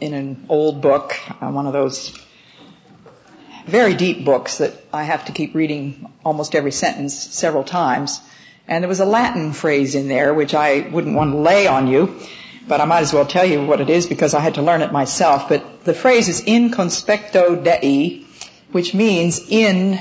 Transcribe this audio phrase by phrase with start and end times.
[0.00, 2.16] in an old book, uh, one of those
[3.66, 8.20] very deep books that I have to keep reading almost every sentence several times.
[8.68, 11.88] And there was a Latin phrase in there which I wouldn't want to lay on
[11.88, 12.20] you,
[12.68, 14.82] but I might as well tell you what it is because I had to learn
[14.82, 15.48] it myself.
[15.48, 18.24] But the phrase is in conspectu Dei,
[18.72, 19.98] which means in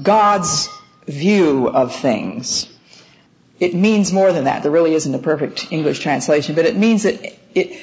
[0.00, 0.68] God's
[1.06, 2.66] view of things
[3.60, 4.62] it means more than that.
[4.62, 7.20] There really isn't a perfect English translation, but it means that
[7.54, 7.78] it,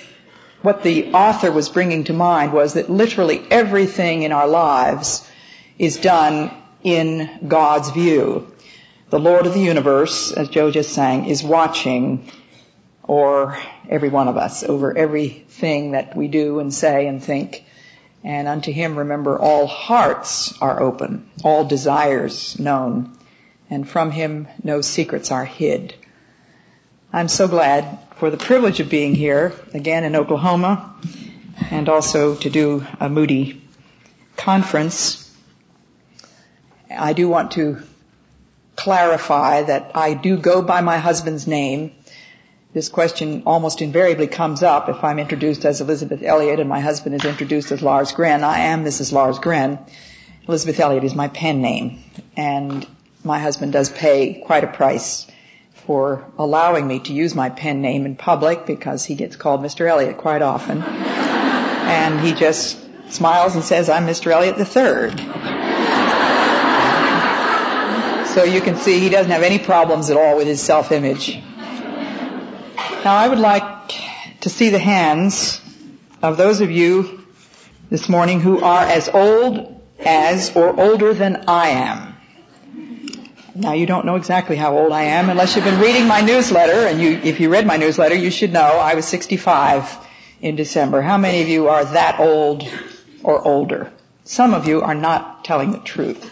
[0.62, 5.30] what the author was bringing to mind was that literally everything in our lives
[5.78, 6.52] is done
[6.84, 8.52] in God's view.
[9.10, 12.32] The Lord of the universe, as Joe just sang, is watching
[13.04, 17.64] or every one of us over everything that we do and say and think.
[18.24, 23.18] And unto him remember all hearts are open, all desires known
[23.70, 25.94] and from him no secrets are hid.
[27.12, 30.96] I'm so glad for the privilege of being here again in Oklahoma
[31.70, 33.62] and also to do a Moody
[34.36, 35.24] conference.
[36.90, 37.78] I do want to
[38.76, 41.92] clarify that I do go by my husband's name.
[42.74, 47.14] This question almost invariably comes up if I'm introduced as Elisabeth Elliot and my husband
[47.14, 48.44] is introduced as Lars Gren.
[48.44, 49.12] I am Mrs.
[49.12, 49.78] Lars Gren.
[50.48, 52.04] Elisabeth Elliot is my pen name.
[52.36, 52.88] And
[53.24, 55.28] my husband does pay quite a price
[55.88, 59.88] for allowing me to use my pen name in public because he gets called Mr.
[59.88, 60.84] Elliot quite often.
[60.84, 62.78] and he just
[63.10, 64.30] smiles and says, I'm Mr.
[64.34, 65.18] Elliot the third.
[68.36, 71.38] so you can see he doesn't have any problems at all with his self-image.
[71.38, 73.94] Now I would like
[74.42, 75.62] to see the hands
[76.22, 77.26] of those of you
[77.90, 82.07] this morning who are as old as or older than I am.
[83.58, 86.86] Now you don't know exactly how old I am unless you've been reading my newsletter
[86.88, 89.98] and you, if you read my newsletter, you should know I was 65
[90.42, 91.02] in December.
[91.02, 92.72] How many of you are that old
[93.24, 93.92] or older?
[94.26, 96.32] Some of you are not telling the truth.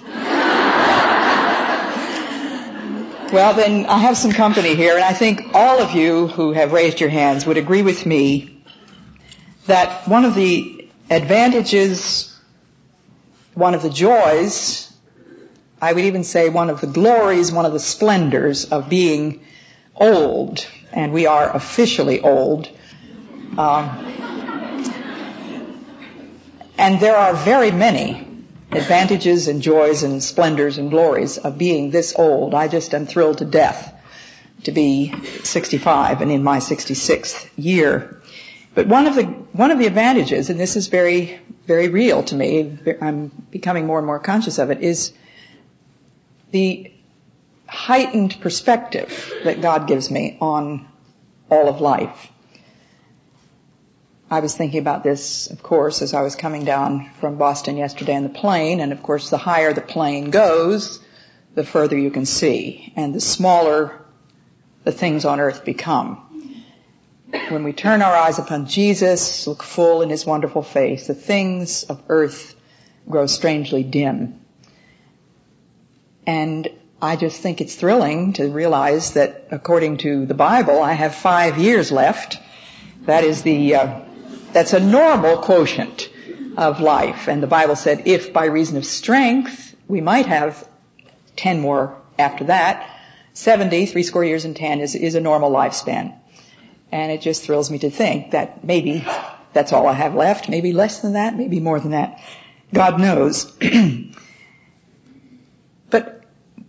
[3.34, 6.74] well then I have some company here and I think all of you who have
[6.74, 8.64] raised your hands would agree with me
[9.66, 12.40] that one of the advantages,
[13.56, 14.85] one of the joys
[15.86, 19.46] I would even say one of the glories, one of the splendors of being
[19.96, 22.68] old, and we are officially old.
[23.56, 23.90] Um,
[26.80, 28.28] and there are very many
[28.72, 32.56] advantages and joys and splendors and glories of being this old.
[32.56, 33.94] I just am thrilled to death
[34.64, 35.14] to be
[35.44, 38.24] 65 and in my 66th year.
[38.74, 42.36] But one of the one of the advantages, and this is very very real to
[42.36, 45.14] me, I'm becoming more and more conscious of it, is
[46.52, 46.92] the
[47.68, 50.88] heightened perspective that God gives me on
[51.50, 52.32] all of life.
[54.30, 58.16] I was thinking about this, of course, as I was coming down from Boston yesterday
[58.16, 61.00] in the plane, and of course the higher the plane goes,
[61.54, 64.02] the further you can see, and the smaller
[64.84, 66.22] the things on earth become.
[67.50, 71.84] When we turn our eyes upon Jesus, look full in his wonderful face, the things
[71.84, 72.56] of earth
[73.08, 74.45] grow strangely dim
[76.28, 76.68] and
[77.02, 81.58] I just think it's thrilling to realize that according to the Bible, I have five
[81.58, 82.38] years left.
[83.04, 84.00] That is the, uh,
[84.54, 86.10] that's a normal quotient
[86.58, 87.28] of life.
[87.28, 90.68] And the Bible said if by reason of strength, we might have
[91.36, 92.90] 10 more after that.
[93.34, 96.16] 70, three score years and 10 is, is a normal lifespan.
[96.92, 99.06] And it just thrills me to think that maybe
[99.54, 102.22] that's all I have left, maybe less than that, maybe more than that.
[102.74, 103.54] God knows.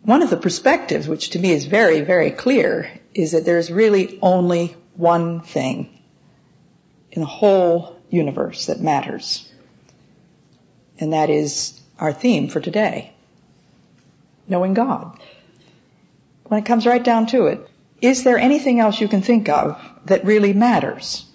[0.06, 4.20] One of the perspectives, which to me is very, very clear, is that there's really
[4.22, 5.98] only one thing
[7.10, 9.50] in the whole universe that matters.
[11.00, 13.14] And that is our theme for today.
[14.46, 15.18] Knowing God.
[16.44, 17.68] When it comes right down to it,
[18.00, 21.26] is there anything else you can think of that really matters?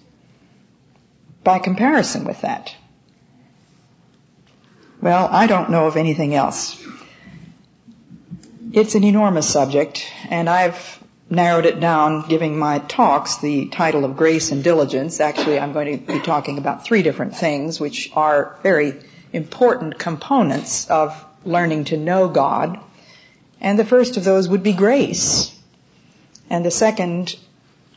[1.44, 2.74] By comparison with that.
[5.02, 6.82] Well, I don't know of anything else.
[8.74, 10.98] It's an enormous subject, and I've
[11.28, 15.20] narrowed it down, giving my talks the title of Grace and Diligence.
[15.20, 18.94] Actually, I'm going to be talking about three different things, which are very
[19.30, 22.80] important components of learning to know God.
[23.60, 25.54] And the first of those would be grace.
[26.48, 27.36] And the second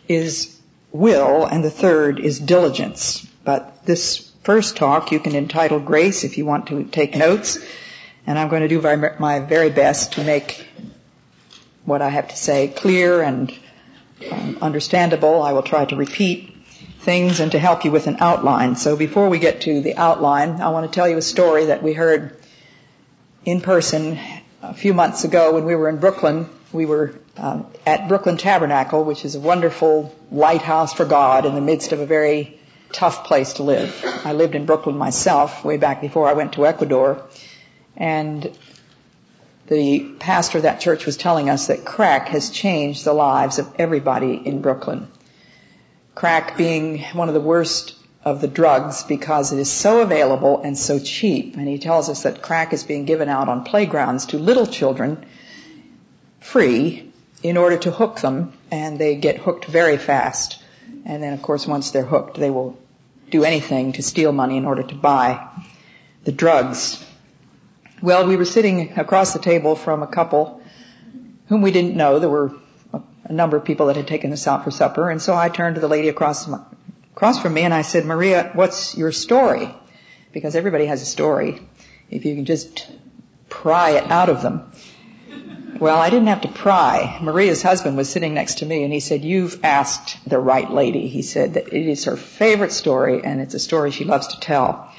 [0.09, 0.59] is
[0.91, 3.25] will, and the third is diligence.
[3.45, 7.59] But this first talk you can entitle Grace if you want to take notes.
[8.27, 10.67] And I'm going to do my very best to make
[11.85, 13.53] what I have to say clear and
[14.31, 15.41] um, understandable.
[15.41, 16.55] I will try to repeat
[16.99, 18.75] things and to help you with an outline.
[18.75, 21.83] So before we get to the outline, I want to tell you a story that
[21.83, 22.35] we heard
[23.45, 24.19] in person
[24.63, 26.49] a few months ago when we were in Brooklyn.
[26.73, 31.61] We were um, at Brooklyn Tabernacle, which is a wonderful lighthouse for God in the
[31.61, 32.59] midst of a very
[32.91, 34.03] tough place to live.
[34.23, 37.23] I lived in Brooklyn myself way back before I went to Ecuador.
[37.97, 38.55] And
[39.67, 43.73] the pastor of that church was telling us that crack has changed the lives of
[43.79, 45.07] everybody in Brooklyn.
[46.13, 50.77] Crack being one of the worst of the drugs because it is so available and
[50.77, 51.55] so cheap.
[51.57, 55.25] And he tells us that crack is being given out on playgrounds to little children
[56.39, 57.11] free
[57.43, 60.59] in order to hook them and they get hooked very fast.
[61.05, 62.77] And then of course once they're hooked they will
[63.29, 65.47] do anything to steal money in order to buy
[66.23, 67.03] the drugs.
[68.05, 70.61] Well, we were sitting across the table from a couple
[71.47, 72.19] whom we didn't know.
[72.19, 72.53] There were
[73.23, 75.73] a number of people that had taken us out for supper, and so I turned
[75.73, 76.47] to the lady across
[77.15, 79.73] across from me and I said, "Maria, what's your story?"
[80.31, 81.59] Because everybody has a story.
[82.11, 82.87] If you can just
[83.49, 84.71] pry it out of them.
[85.79, 87.17] Well, I didn't have to pry.
[87.23, 91.07] Maria's husband was sitting next to me and he said, you've asked the right lady.
[91.07, 94.39] He said that it is her favorite story and it's a story she loves to
[94.39, 94.93] tell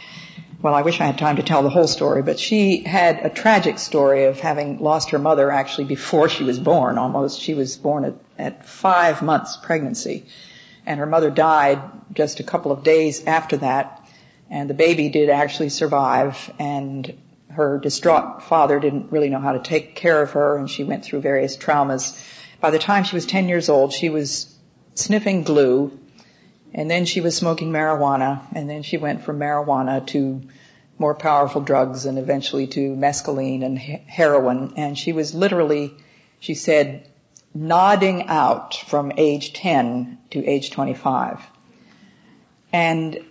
[0.63, 3.31] well, I wish I had time to tell the whole story, but she had a
[3.31, 7.41] tragic story of having lost her mother actually before she was born almost.
[7.41, 10.27] She was born at, at five months pregnancy
[10.87, 11.81] and her mother died
[12.15, 14.09] just a couple of days after that
[14.49, 17.13] and the baby did actually survive and
[17.51, 21.05] her distraught father didn't really know how to take care of her and she went
[21.05, 22.19] through various traumas.
[22.61, 24.55] By the time she was 10 years old, she was
[24.95, 25.99] sniffing glue
[26.77, 30.43] and then she was smoking marijuana, and then she went from marijuana to
[30.99, 34.75] more powerful drugs and eventually to mescaline and heroin.
[34.77, 35.95] And she was literally,
[36.39, 37.09] she said,
[37.55, 41.41] nodding out from age 10 to age 25.
[42.75, 43.25] And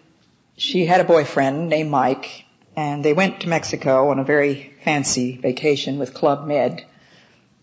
[0.57, 2.45] she had a boyfriend named Mike,
[2.75, 6.83] and they went to Mexico on a very fancy vacation with Club Med.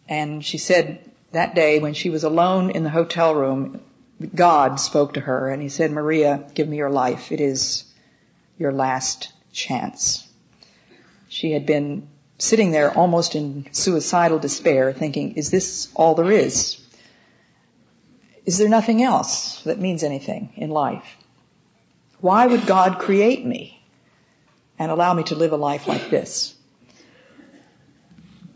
[0.09, 3.81] And she said that day when she was alone in the hotel room
[4.35, 7.33] God spoke to her and he said, Maria, give me your life.
[7.33, 7.85] It is
[8.59, 10.29] your last chance.
[11.29, 12.09] She had been
[12.39, 16.81] sitting there almost in suicidal despair thinking, is this all there is?
[18.45, 21.17] Is there nothing else that means anything in life?
[22.21, 23.83] Why would God create me
[24.79, 26.55] and allow me to live a life like this?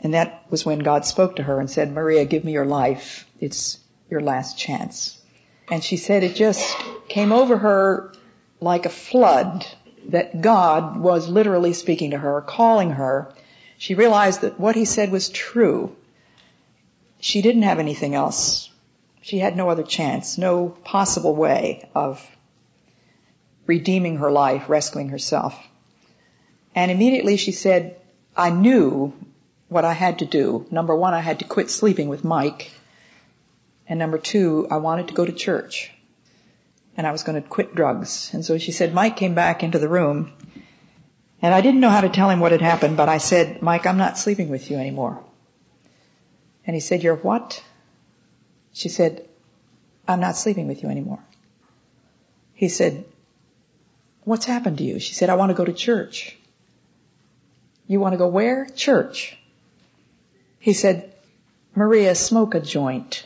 [0.03, 3.29] And that was when God spoke to her and said, Maria, give me your life.
[3.41, 3.79] It's
[4.11, 5.21] your last chance.
[5.69, 6.77] And she said it just
[7.09, 8.13] came over her
[8.61, 9.67] like a flood
[10.09, 13.33] that God was literally speaking to her, calling her.
[13.79, 15.95] She realized that what he said was true.
[17.21, 18.71] She didn't have anything else.
[19.23, 22.25] She had no other chance, no possible way of
[23.67, 25.59] redeeming her life, rescuing herself.
[26.75, 27.97] And immediately she said,
[28.37, 29.13] I knew
[29.69, 30.67] what I had to do.
[30.71, 32.71] Number one, I had to quit sleeping with Mike.
[33.89, 35.93] And number two, I wanted to go to church.
[36.97, 38.31] And I was going to quit drugs.
[38.33, 40.33] And so she said, Mike came back into the room.
[41.43, 43.87] And I didn't know how to tell him what had happened, but I said, Mike,
[43.87, 45.23] I'm not sleeping with you anymore.
[46.67, 47.63] And he said, you're what?
[48.73, 49.29] She said,
[50.09, 51.23] I'm not sleeping with you anymore.
[52.55, 53.05] He said,
[54.25, 54.99] what's happened to you?
[54.99, 56.37] She said, I want to go to church.
[57.87, 58.67] You want to go where?
[58.67, 59.37] Church.
[60.59, 61.13] He said,
[61.75, 63.26] Maria, smoke a joint.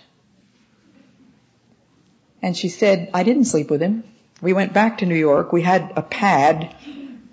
[2.43, 4.05] And she said, I didn't sleep with him.
[4.41, 5.53] We went back to New York.
[5.53, 6.75] We had a pad,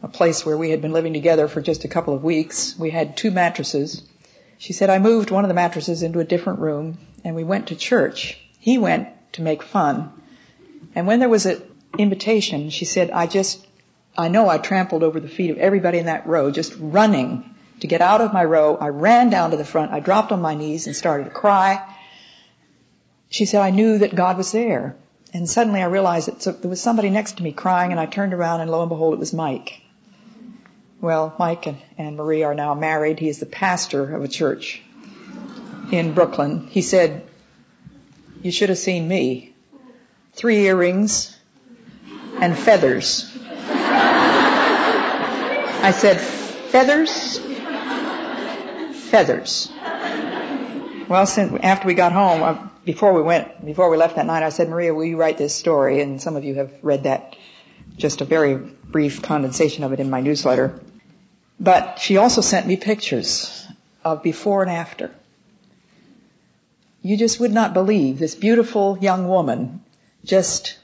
[0.03, 2.77] a place where we had been living together for just a couple of weeks.
[2.77, 4.03] We had two mattresses.
[4.57, 7.67] She said, I moved one of the mattresses into a different room and we went
[7.67, 8.37] to church.
[8.59, 10.11] He went to make fun.
[10.95, 11.61] And when there was an
[11.97, 13.65] invitation, she said, I just,
[14.17, 17.87] I know I trampled over the feet of everybody in that row, just running to
[17.87, 18.75] get out of my row.
[18.75, 19.91] I ran down to the front.
[19.91, 21.85] I dropped on my knees and started to cry
[23.29, 24.95] she said, I knew that God was there.
[25.33, 28.05] And suddenly I realized that so there was somebody next to me crying and I
[28.05, 29.81] turned around and lo and behold it was Mike.
[31.01, 33.19] Well, Mike and, and Marie are now married.
[33.19, 34.81] He is the pastor of a church
[35.91, 36.67] in Brooklyn.
[36.67, 37.27] He said,
[38.41, 39.53] you should have seen me.
[40.33, 41.37] Three earrings
[42.39, 43.31] and feathers.
[45.79, 47.39] I said, feathers?
[49.09, 49.71] Feathers.
[51.07, 54.43] Well, since, after we got home, uh, before we went, before we left that night,
[54.43, 55.99] I said, Maria, will you write this story?
[56.01, 57.35] And some of you have read that,
[57.97, 60.79] just a very brief condensation of it in my newsletter.
[61.59, 63.67] But she also sent me pictures
[64.05, 65.11] of before and after.
[67.01, 69.83] You just would not believe this beautiful young woman
[70.23, 70.79] just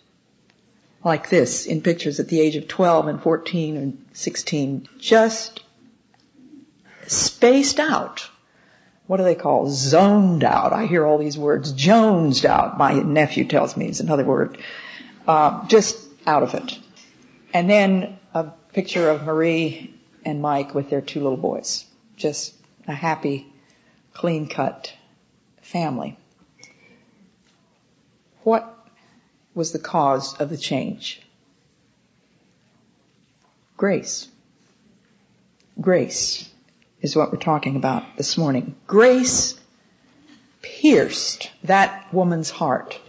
[1.06, 5.64] like this in pictures at the age of 12 and 14 and 16, just
[7.08, 8.30] spaced out.
[9.08, 9.70] What do they call?
[9.70, 10.72] Zoned out.
[10.72, 11.74] I hear all these words.
[11.74, 12.78] Jonesed out.
[12.78, 14.58] My nephew tells me is another word.
[15.28, 16.80] Uh, just out of it.
[17.54, 19.94] And then a picture of Marie
[20.26, 21.86] and Mike with their two little boys.
[22.16, 22.56] Just
[22.88, 23.48] a happy,
[24.14, 24.94] clean cut
[25.62, 26.18] family.
[28.44, 28.74] What
[29.54, 31.22] was the cause of the change?
[33.76, 34.30] Grace.
[35.80, 36.50] Grace
[37.04, 38.76] is what we're talking about this morning.
[38.88, 39.60] Grace
[40.64, 43.00] pierced that woman's heart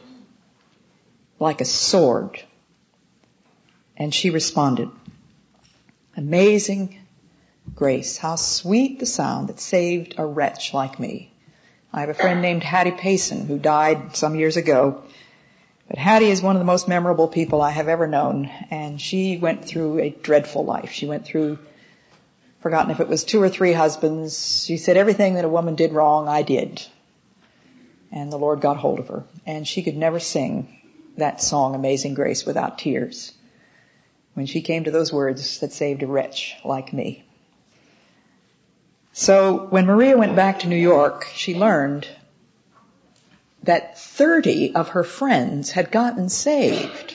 [1.41, 2.43] like a sword.
[3.97, 4.91] And she responded,
[6.17, 6.99] amazing
[7.75, 8.19] grace.
[8.19, 11.33] How sweet the sound that saved a wretch like me.
[11.93, 15.05] I have a friend named Hattie Payson who died some years ago
[15.89, 19.37] but Hattie is one of the most memorable people I have ever known, and she
[19.37, 20.93] went through a dreadful life.
[20.93, 21.59] She went through,
[22.65, 24.65] forgotten if it was two or three husbands.
[24.65, 26.83] She said everything that a woman did wrong, I did.
[28.11, 29.25] And the Lord got hold of her.
[29.45, 30.81] And she could never sing
[31.19, 33.35] that song, Amazing Grace, without tears.
[34.33, 37.27] When she came to those words that saved a wretch like me.
[39.13, 42.09] So when Maria went back to New York, she learned
[43.65, 47.15] that 30 of her friends had gotten saved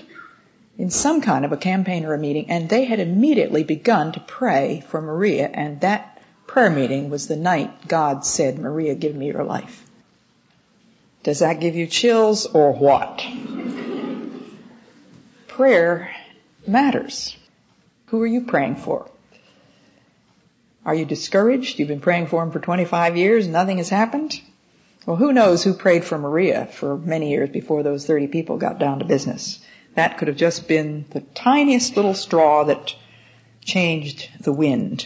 [0.80, 4.20] in some kind of a campaign or a meeting, and they had immediately begun to
[4.22, 9.28] pray for Maria, and that prayer meeting was the night God said, Maria, give me
[9.28, 9.86] your life.
[11.22, 13.22] Does that give you chills or what?
[15.50, 16.16] Prayer
[16.66, 17.36] matters.
[18.08, 19.12] Who are you praying for?
[20.86, 21.78] Are you discouraged?
[21.78, 24.40] You've been praying for him for 25 years, nothing has happened?
[25.06, 28.80] Well, who knows who prayed for Maria for many years before those 30 people got
[28.80, 29.60] down to business.
[30.00, 32.96] That could have just been the tiniest little straw that
[33.60, 35.06] changed the wind.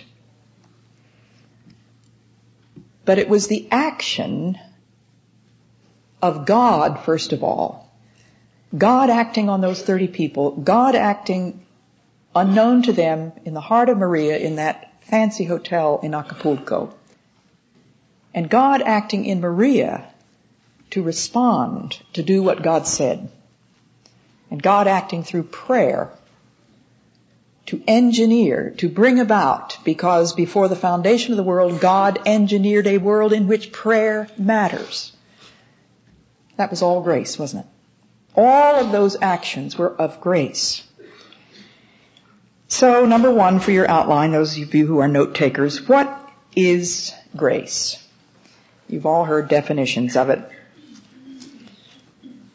[3.04, 4.56] But it was the action
[6.22, 7.92] of God, first of all.
[8.78, 11.66] God acting on those 30 people, God acting
[12.36, 16.94] unknown to them in the heart of Maria in that fancy hotel in Acapulco.
[18.32, 20.08] And God acting in Maria
[20.92, 23.32] to respond, to do what God said.
[24.54, 26.12] And God acting through prayer
[27.66, 33.00] to engineer, to bring about, because before the foundation of the world, God engineered a
[33.00, 35.12] world in which prayer matters.
[36.58, 37.72] That was all grace, wasn't it?
[38.36, 40.84] All of those actions were of grace.
[42.68, 46.16] So, number one for your outline, those of you who are note takers, what
[46.56, 47.98] is grace?
[48.88, 50.48] You've all heard definitions of it.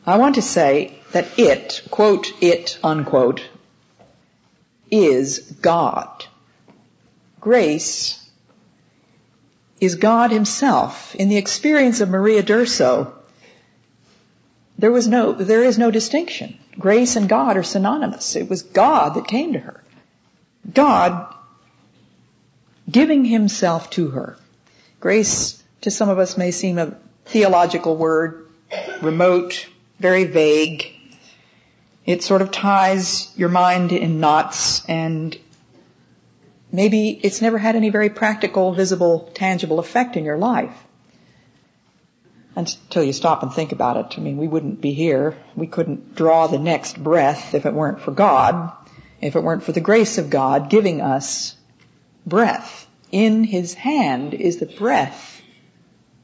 [0.06, 3.42] I want to say that it, quote, it, unquote,
[4.90, 6.24] is God.
[7.40, 8.28] Grace
[9.80, 11.14] is God himself.
[11.14, 13.14] In the experience of Maria d'Urso,
[14.78, 16.58] there was no, there is no distinction.
[16.78, 18.36] Grace and God are synonymous.
[18.36, 19.82] It was God that came to her.
[20.72, 21.34] God
[22.90, 24.36] giving himself to her.
[25.00, 26.96] Grace to some of us may seem a
[27.26, 28.48] theological word,
[29.02, 29.66] remote,
[29.98, 30.92] very vague.
[32.08, 35.36] It sort of ties your mind in knots and
[36.72, 40.72] maybe it's never had any very practical, visible, tangible effect in your life.
[42.56, 44.18] Until you stop and think about it.
[44.18, 45.36] I mean, we wouldn't be here.
[45.54, 48.72] We couldn't draw the next breath if it weren't for God,
[49.20, 51.56] if it weren't for the grace of God giving us
[52.24, 52.86] breath.
[53.12, 55.42] In His hand is the breath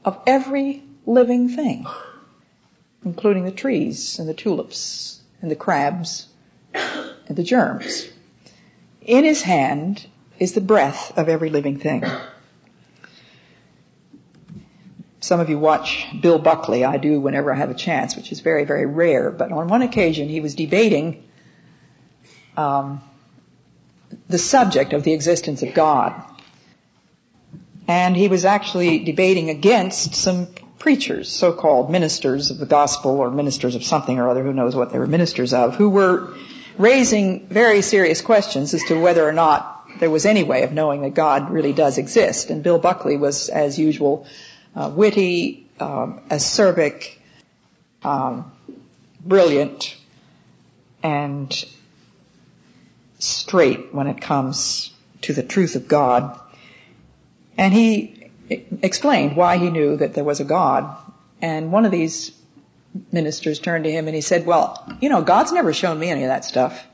[0.03, 1.85] of every living thing,
[3.05, 6.27] including the trees and the tulips and the crabs
[6.73, 8.07] and the germs.
[9.01, 10.05] In his hand
[10.39, 12.03] is the breath of every living thing.
[15.19, 16.85] Some of you watch Bill Buckley.
[16.85, 19.31] I do whenever I have a chance, which is very, very rare.
[19.31, 21.23] But on one occasion, he was debating
[22.55, 23.01] um,
[24.27, 26.13] the subject of the existence of God
[27.87, 30.47] and he was actually debating against some
[30.85, 34.91] preachers, so-called ministers of the gospel or ministers of something or other, who knows what
[34.91, 36.35] they were ministers of, who were
[36.77, 41.01] raising very serious questions as to whether or not there was any way of knowing
[41.01, 42.51] that God really does exist.
[42.51, 44.27] And Bill Buckley was, as usual,
[44.75, 47.15] uh, witty, um, acerbic,
[48.03, 48.51] um,
[49.21, 49.97] brilliant,
[51.01, 51.65] and
[53.17, 56.39] straight when it comes to the truth of God.
[57.57, 58.14] And he
[58.49, 60.95] explained why he knew that there was a God.
[61.41, 62.31] And one of these
[63.11, 66.23] ministers turned to him and he said, well, you know, God's never shown me any
[66.23, 66.85] of that stuff.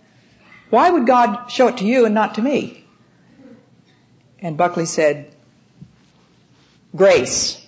[0.69, 2.85] Why would God show it to you and not to me?
[4.39, 5.33] And Buckley said,
[6.95, 7.63] grace.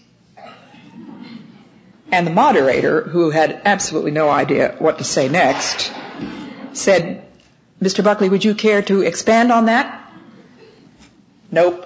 [2.11, 5.91] And the moderator, who had absolutely no idea what to say next,
[6.73, 7.25] said,
[7.81, 8.03] Mr.
[8.03, 10.11] Buckley, would you care to expand on that?
[11.51, 11.85] Nope.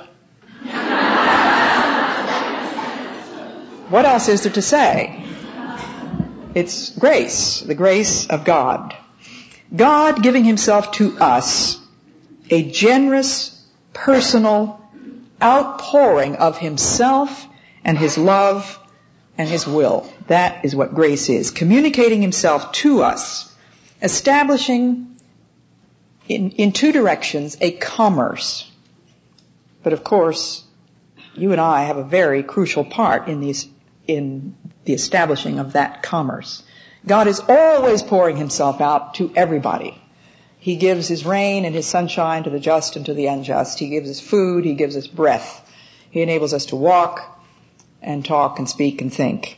[3.90, 5.24] What else is there to say?
[6.54, 8.96] It's grace, the grace of God.
[9.76, 11.80] God giving himself to us,
[12.50, 13.54] a generous,
[13.94, 14.82] personal
[15.42, 17.46] outpouring of himself
[17.84, 18.80] and his love
[19.38, 20.12] and his will.
[20.28, 21.52] That is what grace is.
[21.52, 23.54] Communicating himself to us,
[24.02, 25.16] establishing
[26.28, 28.70] in, in two directions a commerce.
[29.84, 30.64] But of course,
[31.36, 33.68] you and I have a very crucial part in, these,
[34.08, 36.64] in the establishing of that commerce.
[37.06, 40.02] God is always pouring himself out to everybody.
[40.60, 43.80] He gives his rain and his sunshine to the just and to the unjust.
[43.80, 44.66] He gives us food.
[44.66, 45.64] He gives us breath.
[46.10, 47.42] He enables us to walk
[48.02, 49.58] and talk and speak and think.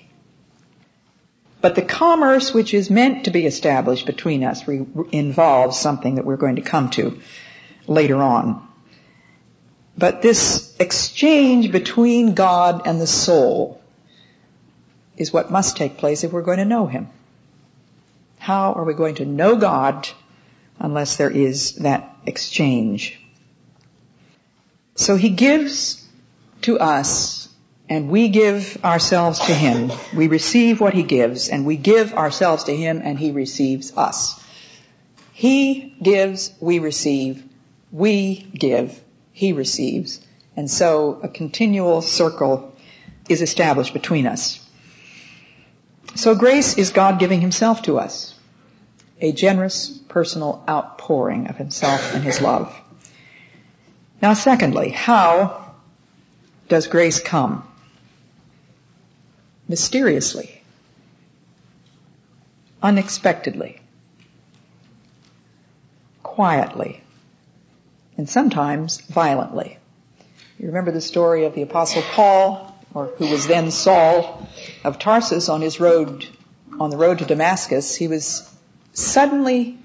[1.62, 6.26] But the commerce which is meant to be established between us re- involves something that
[6.26, 7.20] we're going to come to
[7.88, 8.66] later on.
[9.98, 13.82] But this exchange between God and the soul
[15.20, 17.10] is what must take place if we're going to know Him.
[18.40, 20.10] How are we going to know God
[20.80, 23.20] unless there is that exchange?
[24.96, 26.04] So He gives
[26.62, 27.50] to us
[27.90, 29.92] and we give ourselves to Him.
[30.16, 34.40] We receive what He gives, and we give ourselves to Him, and He receives us.
[35.34, 37.44] He gives, we receive.
[37.92, 40.22] We give, He receives.
[40.56, 42.76] And so a continual circle
[43.28, 44.59] is established between us.
[46.16, 48.36] So grace is God giving Himself to us.
[49.22, 52.74] A generous personal outpouring of Himself and His love.
[54.22, 55.74] Now secondly, how
[56.68, 57.66] does grace come?
[59.70, 60.62] mysteriously,
[62.82, 63.80] unexpectedly,
[66.24, 67.02] quietly,
[68.18, 69.78] and sometimes violently.
[70.58, 74.50] You remember the story of the apostle Paul, or who was then Saul
[74.84, 76.28] of Tarsus on his road,
[76.80, 77.96] on the road to Damascus.
[77.96, 78.50] He was
[78.94, 79.78] suddenly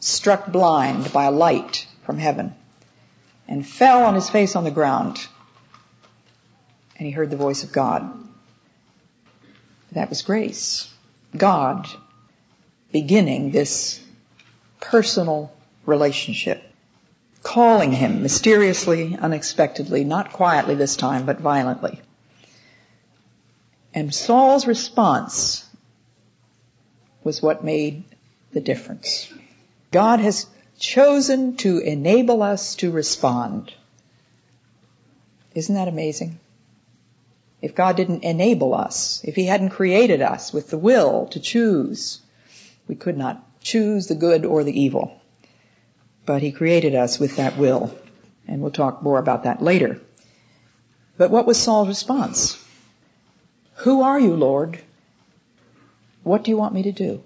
[0.00, 2.54] struck blind by a light from heaven
[3.48, 5.18] and fell on his face on the ground.
[6.96, 8.12] And he heard the voice of God.
[9.92, 10.92] That was grace.
[11.36, 11.88] God
[12.92, 14.00] beginning this
[14.80, 15.52] personal
[15.86, 16.62] relationship.
[17.42, 22.00] Calling him mysteriously, unexpectedly, not quietly this time, but violently.
[23.94, 25.66] And Saul's response
[27.24, 28.04] was what made
[28.52, 29.32] the difference.
[29.90, 30.46] God has
[30.78, 33.74] chosen to enable us to respond.
[35.54, 36.38] Isn't that amazing?
[37.62, 42.20] if God didn't enable us, if He hadn't created us with the will to choose,
[42.88, 45.20] we could not choose the good or the evil.
[46.24, 47.94] But He created us with that will.
[48.48, 50.00] And we'll talk more about that later.
[51.18, 52.62] But what was Saul's response?
[53.80, 54.78] Who are you, Lord?
[56.22, 57.22] What do you want me to do?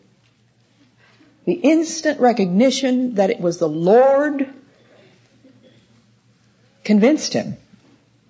[1.47, 4.49] The instant recognition that it was the Lord
[6.85, 7.57] convinced him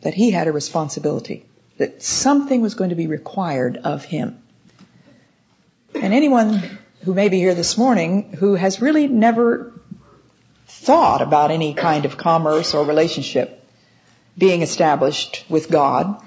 [0.01, 1.45] that he had a responsibility
[1.77, 4.43] that something was going to be required of him.
[5.95, 6.63] And anyone
[7.03, 9.73] who may be here this morning who has really never
[10.67, 13.63] thought about any kind of commerce or relationship
[14.39, 16.21] being established with God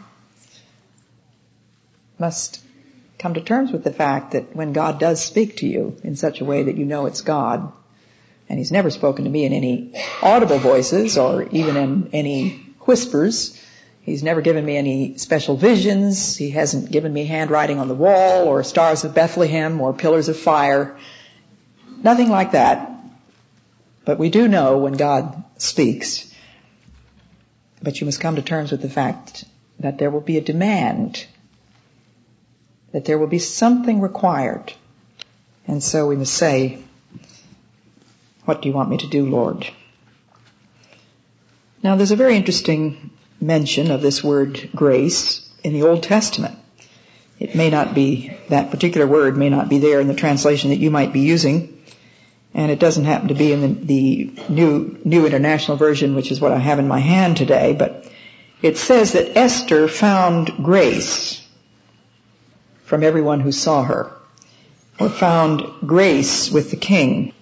[2.20, 2.62] must
[3.20, 6.42] come to terms with the fact that when God does speak to you in such
[6.42, 7.72] a way that you know it's God,
[8.50, 12.50] and He's never spoken to me in any audible voices or even in any
[12.82, 13.62] whispers,
[14.02, 16.38] He's never given me any special visions.
[16.38, 20.40] He hasn't given me handwriting on the wall or stars of Bethlehem or pillars of
[20.40, 20.98] fire.
[22.02, 22.90] Nothing like that.
[24.06, 26.34] But we do know when God speaks.
[27.84, 29.44] But you must come to terms with the fact
[29.82, 31.26] that there will be a demand
[32.92, 34.74] that there will be something required.
[35.68, 36.82] And so we must say,
[38.46, 39.68] what do you want me to do, Lord?
[41.84, 46.58] Now there's a very interesting mention of this word grace in the Old Testament.
[47.40, 50.80] It may not be, that particular word may not be there in the translation that
[50.80, 51.82] you might be using,
[52.54, 56.42] and it doesn't happen to be in the, the new, new international version, which is
[56.42, 58.10] what I have in my hand today, but
[58.62, 61.47] it says that Esther found grace
[62.88, 64.10] from everyone who saw her,
[64.98, 67.34] or found grace with the king.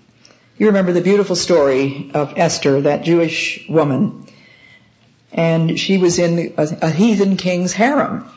[0.57, 4.25] You remember the beautiful story of Esther, that Jewish woman,
[5.31, 8.27] and she was in a, heathen king's harem.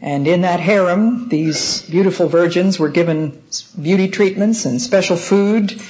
[0.00, 3.42] And in that harem, these beautiful virgins were given
[3.80, 5.82] beauty treatments and special food.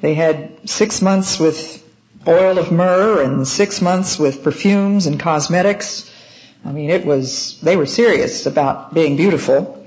[0.00, 1.84] They had six months with
[2.24, 6.08] oil of myrrh and six months with perfumes and cosmetics.
[6.64, 9.77] I mean, it was, they were serious about being beautiful.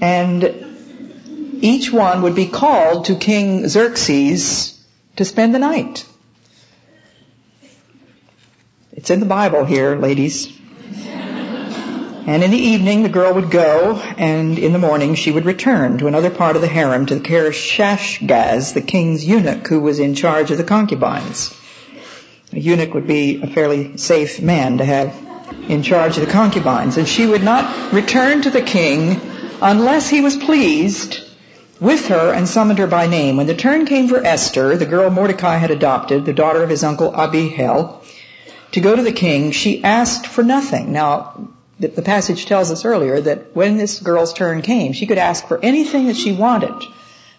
[0.00, 4.78] And each one would be called to King Xerxes
[5.16, 6.06] to spend the night.
[8.92, 10.52] It's in the Bible here, ladies.
[12.26, 15.98] And in the evening, the girl would go, and in the morning, she would return
[15.98, 20.14] to another part of the harem to carry Shaashgaz, the king's eunuch, who was in
[20.14, 21.54] charge of the concubines.
[22.52, 25.14] A eunuch would be a fairly safe man to have
[25.68, 26.96] in charge of the concubines.
[26.96, 29.20] And she would not return to the king
[29.60, 31.20] unless he was pleased
[31.80, 33.36] with her and summoned her by name.
[33.36, 36.84] When the turn came for Esther, the girl Mordecai had adopted, the daughter of his
[36.84, 38.02] uncle Abihail,
[38.72, 40.92] to go to the king, she asked for nothing.
[40.92, 45.46] Now, the, passage tells us earlier that when this girl's turn came, she could ask
[45.46, 46.74] for anything that she wanted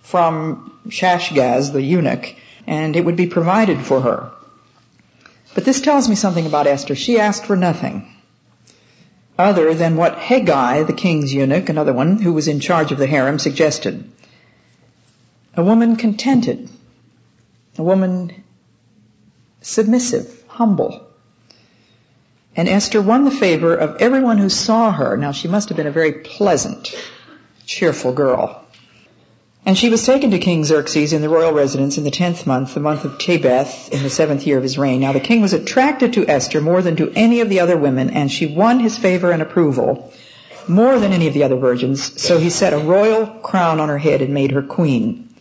[0.02, 2.36] from Shaashgaz, the eunuch,
[2.68, 4.32] and it would be provided for her.
[5.54, 6.96] But this tells me something about Esther.
[6.96, 8.15] She asked for nothing
[9.38, 13.08] other than what Hegai, the king's eunuch, another one who was in charge of the
[13.08, 14.10] harem, suggested.
[15.56, 16.70] A woman contented,
[17.78, 18.44] a woman
[19.62, 21.08] submissive, humble,
[22.56, 25.18] and Esther won the favor of everyone who saw her.
[25.18, 26.96] Now she must have been a very pleasant,
[27.66, 28.65] cheerful girl.
[29.66, 32.76] And she was taken to King Xerxes in the royal residence in the tenth month,
[32.76, 35.02] the month of Tebeth, in the seventh year of his reign.
[35.02, 38.12] Now the king was attracted to Esther more than to any of the other women,
[38.12, 40.14] and she won his favor and approval
[40.68, 42.22] more than any of the other virgins.
[42.22, 45.34] So he set a royal crown on her head and made her queen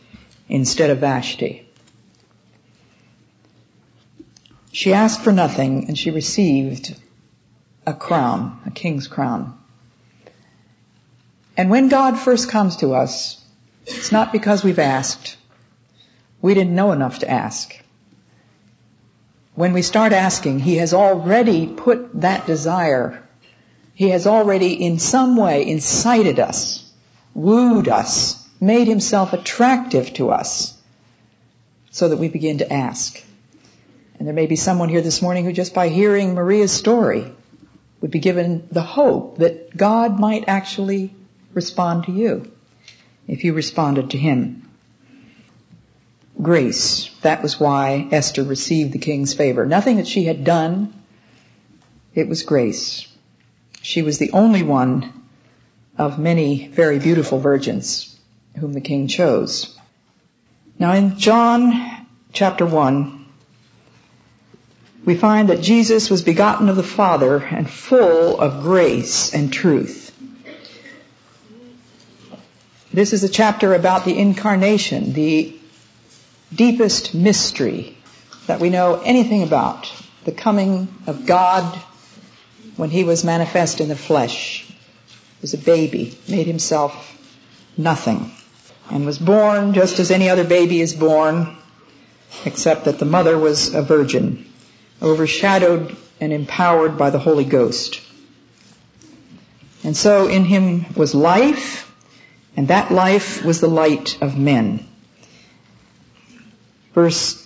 [0.49, 1.69] instead of Vashti.
[4.73, 6.99] She asked for nothing and she received
[7.87, 9.59] a crown, a king's crown.
[11.57, 13.44] And when God first comes to us,
[13.87, 15.37] it's not because we've asked.
[16.41, 17.79] We didn't know enough to ask.
[19.55, 23.23] When we start asking, He has already put that desire.
[23.95, 26.91] He has already in some way incited us,
[27.35, 30.77] wooed us, made Himself attractive to us
[31.91, 33.23] so that we begin to ask.
[34.19, 37.31] And there may be someone here this morning who just by hearing Maria's story
[38.01, 41.15] would be given the hope that God might actually
[41.53, 42.51] respond to you
[43.27, 44.69] if you responded to him.
[46.41, 47.09] Grace.
[47.23, 49.67] That was why Esther received the king's favor.
[49.67, 50.93] Nothing that she had done.
[52.15, 53.07] It was grace.
[53.83, 55.13] She was the only one
[55.97, 58.19] of many very beautiful virgins
[58.59, 59.79] whom the king chose.
[60.79, 63.27] Now in John chapter 1,
[65.05, 70.04] we find that Jesus was begotten of the Father and full of grace and truth.
[72.95, 75.53] This is a chapter about the incarnation, the
[76.55, 77.97] deepest mystery
[78.47, 81.65] that we know anything about, the coming of God
[82.77, 84.73] when he was manifest in the flesh.
[85.43, 87.21] Was a baby, made himself
[87.77, 88.31] nothing,
[88.93, 91.57] and was born just as any other baby is born,
[92.45, 94.47] except that the mother was a virgin
[95.03, 98.01] overshadowed and empowered by the Holy Ghost.
[99.83, 101.91] And so in him was life,
[102.57, 104.87] and that life was the light of men.
[106.93, 107.41] Verse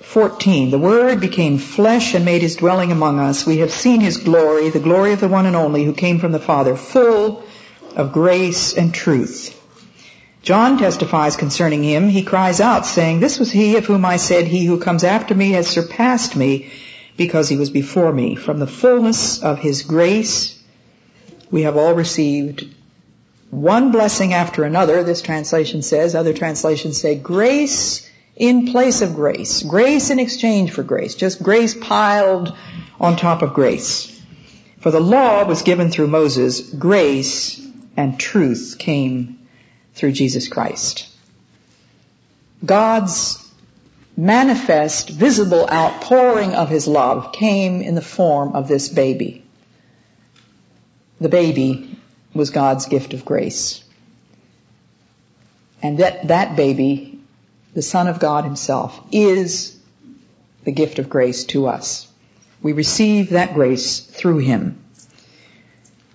[0.00, 3.46] 14, the Word became flesh and made his dwelling among us.
[3.46, 6.32] We have seen his glory, the glory of the one and only who came from
[6.32, 7.42] the Father, full
[7.96, 9.60] of grace and truth.
[10.42, 12.08] John testifies concerning him.
[12.10, 15.34] He cries out saying, this was he of whom I said, he who comes after
[15.34, 16.70] me has surpassed me
[17.16, 18.36] because he was before me.
[18.36, 20.62] From the fullness of his grace,
[21.50, 22.74] we have all received
[23.54, 26.14] one blessing after another, this translation says.
[26.14, 29.62] Other translations say grace in place of grace.
[29.62, 31.14] Grace in exchange for grace.
[31.14, 32.56] Just grace piled
[33.00, 34.10] on top of grace.
[34.80, 36.60] For the law was given through Moses.
[36.72, 37.60] Grace
[37.96, 39.38] and truth came
[39.94, 41.08] through Jesus Christ.
[42.64, 43.40] God's
[44.16, 49.44] manifest, visible outpouring of His love came in the form of this baby.
[51.20, 51.96] The baby
[52.34, 53.82] was God's gift of grace.
[55.82, 57.20] And that, that baby,
[57.74, 59.78] the Son of God Himself, is
[60.64, 62.08] the gift of grace to us.
[62.62, 64.82] We receive that grace through Him.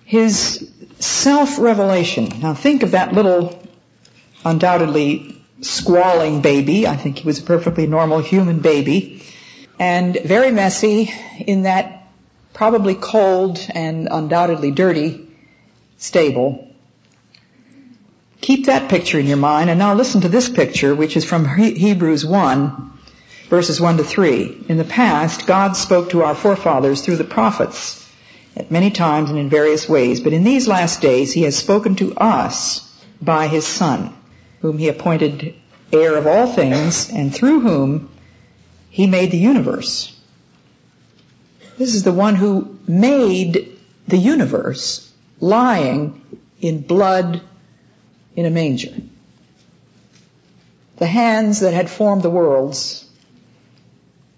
[0.04, 2.40] His self-revelation.
[2.40, 3.62] Now think of that little,
[4.44, 6.86] undoubtedly squalling baby.
[6.86, 9.22] I think he was a perfectly normal human baby.
[9.78, 12.08] And very messy in that
[12.52, 15.29] probably cold and undoubtedly dirty
[16.00, 16.66] stable.
[18.40, 21.44] Keep that picture in your mind and now listen to this picture which is from
[21.46, 22.90] Hebrews 1
[23.48, 24.64] verses 1 to 3.
[24.68, 28.08] In the past, God spoke to our forefathers through the prophets
[28.56, 31.96] at many times and in various ways, but in these last days he has spoken
[31.96, 32.88] to us
[33.20, 34.14] by his Son,
[34.62, 35.54] whom he appointed
[35.92, 38.08] heir of all things, and through whom
[38.88, 40.16] he made the universe.
[41.76, 43.76] This is the one who made
[44.08, 45.09] the universe
[45.40, 46.22] lying
[46.60, 47.42] in blood
[48.36, 48.94] in a manger.
[50.96, 53.08] The hands that had formed the worlds,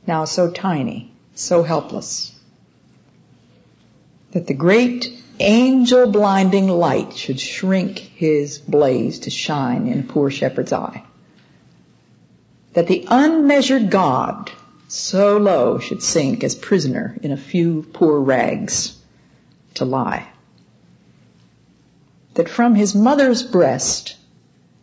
[0.07, 2.33] now so tiny, so helpless
[4.33, 10.31] that the great angel blinding light should shrink his blaze to shine in a poor
[10.31, 11.05] shepherd's eye.
[12.73, 14.51] That the unmeasured God
[14.89, 18.99] so low should sink as prisoner in a few poor rags
[19.75, 20.32] to lie.
[22.35, 24.17] That from his mother's breast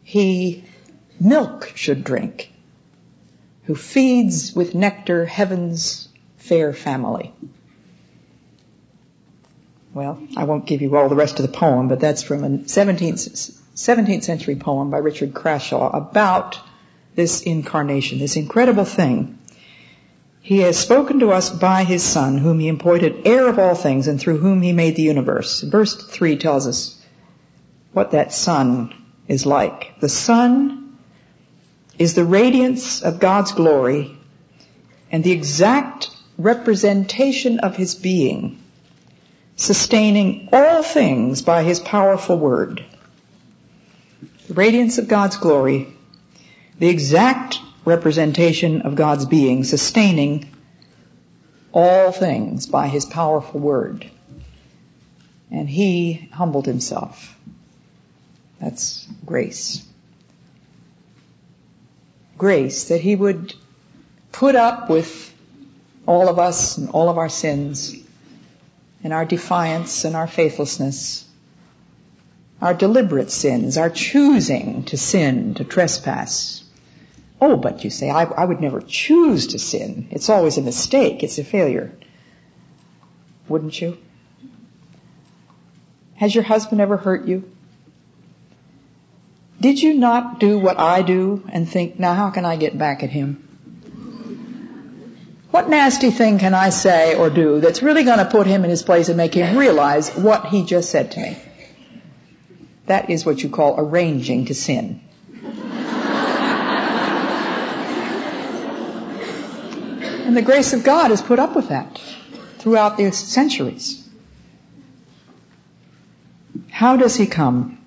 [0.03, 0.63] he
[1.19, 2.51] milk should drink,
[3.63, 6.07] who feeds with nectar heaven's
[6.37, 7.33] fair family.
[9.93, 12.49] Well, I won't give you all the rest of the poem, but that's from a
[12.49, 16.59] 17th, 17th century poem by Richard Crashaw about
[17.15, 19.39] this incarnation, this incredible thing.
[20.41, 24.07] He has spoken to us by his son, whom he appointed heir of all things
[24.07, 25.61] and through whom he made the universe.
[25.61, 26.98] Verse 3 tells us
[27.99, 28.93] what that son
[29.27, 29.99] is like.
[29.99, 30.97] The son
[31.97, 34.17] is the radiance of God's glory
[35.11, 38.57] and the exact representation of his being
[39.57, 42.85] sustaining all things by his powerful word.
[44.47, 45.93] The radiance of God's glory,
[46.77, 50.49] the exact representation of God's being, sustaining
[51.73, 54.09] all things by his powerful word.
[55.51, 57.35] And he humbled himself.
[58.59, 59.85] That's grace.
[62.37, 63.53] Grace, that he would
[64.31, 65.33] put up with
[66.05, 67.95] all of us and all of our sins
[69.03, 71.25] and our defiance and our faithlessness,
[72.61, 76.63] our deliberate sins, our choosing to sin, to trespass.
[77.41, 80.09] Oh, but you say, I, I would never choose to sin.
[80.11, 81.23] It's always a mistake.
[81.23, 81.97] It's a failure.
[83.47, 83.97] Wouldn't you?
[86.15, 87.49] Has your husband ever hurt you?
[89.61, 93.03] Did you not do what I do and think, now how can I get back
[93.03, 93.45] at him?
[95.51, 98.69] What nasty thing can I say or do that's really going to put him in
[98.69, 101.37] his place and make him realize what he just said to me?
[102.85, 105.01] That is what you call arranging to sin.
[110.25, 111.99] and the grace of God has put up with that
[112.59, 114.07] throughout the centuries.
[116.69, 117.78] How does he come?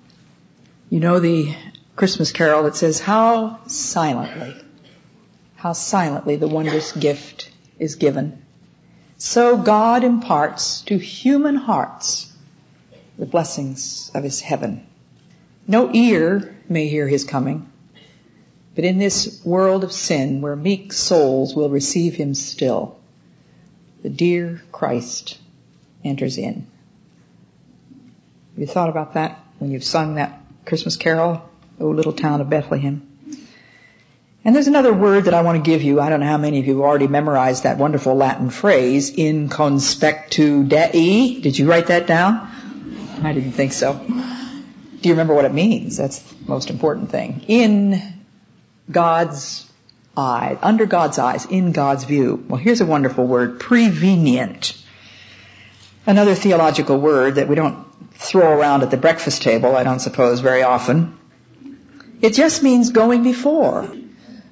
[0.93, 1.55] You know the
[1.95, 4.55] Christmas carol that says, how silently,
[5.55, 8.43] how silently the wondrous gift is given.
[9.17, 12.31] So God imparts to human hearts
[13.17, 14.85] the blessings of his heaven.
[15.67, 17.71] No ear may hear his coming,
[18.75, 22.99] but in this world of sin where meek souls will receive him still,
[24.03, 25.39] the dear Christ
[26.05, 26.67] enters in.
[28.51, 31.49] Have you thought about that when you've sung that Christmas carol,
[31.79, 33.09] O little town of Bethlehem?
[34.45, 36.01] And there's another word that I want to give you.
[36.01, 39.47] I don't know how many of you have already memorized that wonderful Latin phrase, in
[39.47, 41.39] conspectu Dei.
[41.39, 42.49] Did you write that down?
[43.23, 43.93] I didn't think so.
[43.93, 45.95] Do you remember what it means?
[45.95, 47.45] That's the most important thing.
[47.47, 48.01] In
[48.91, 49.69] God's
[50.15, 52.43] eye, under God's eyes, in God's view.
[52.47, 54.77] Well, here's a wonderful word, prevenient.
[56.05, 60.39] Another theological word that we don't throw around at the breakfast table, I don't suppose,
[60.39, 61.17] very often.
[62.21, 63.91] It just means going before.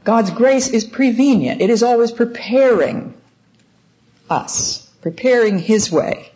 [0.04, 1.62] God's grace is prevenient.
[1.62, 3.14] It is always preparing
[4.30, 6.32] us, preparing His way.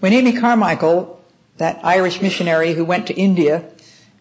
[0.00, 1.22] When Amy Carmichael
[1.58, 3.64] that Irish missionary who went to India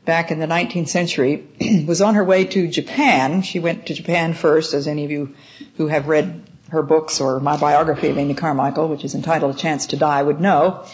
[0.05, 1.47] back in the 19th century,
[1.87, 3.41] was on her way to Japan.
[3.41, 5.35] She went to Japan first, as any of you
[5.77, 9.57] who have read her books or my biography of Amy Carmichael, which is entitled A
[9.57, 10.85] Chance to Die, would know.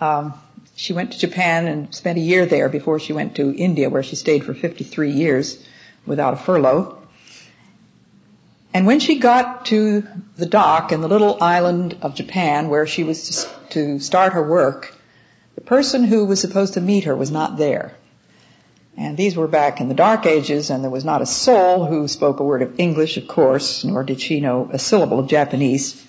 [0.00, 0.34] Um,
[0.80, 4.02] she went to Japan and spent a year there before she went to India, where
[4.02, 5.62] she stayed for 53 years
[6.06, 6.96] without a furlough.
[8.72, 10.04] And when she got to
[10.38, 14.94] the dock in the little island of Japan where she was to start her work,
[15.54, 17.92] the person who was supposed to meet her was not there.
[18.96, 22.08] And these were back in the dark ages and there was not a soul who
[22.08, 26.06] spoke a word of English, of course, nor did she know a syllable of Japanese.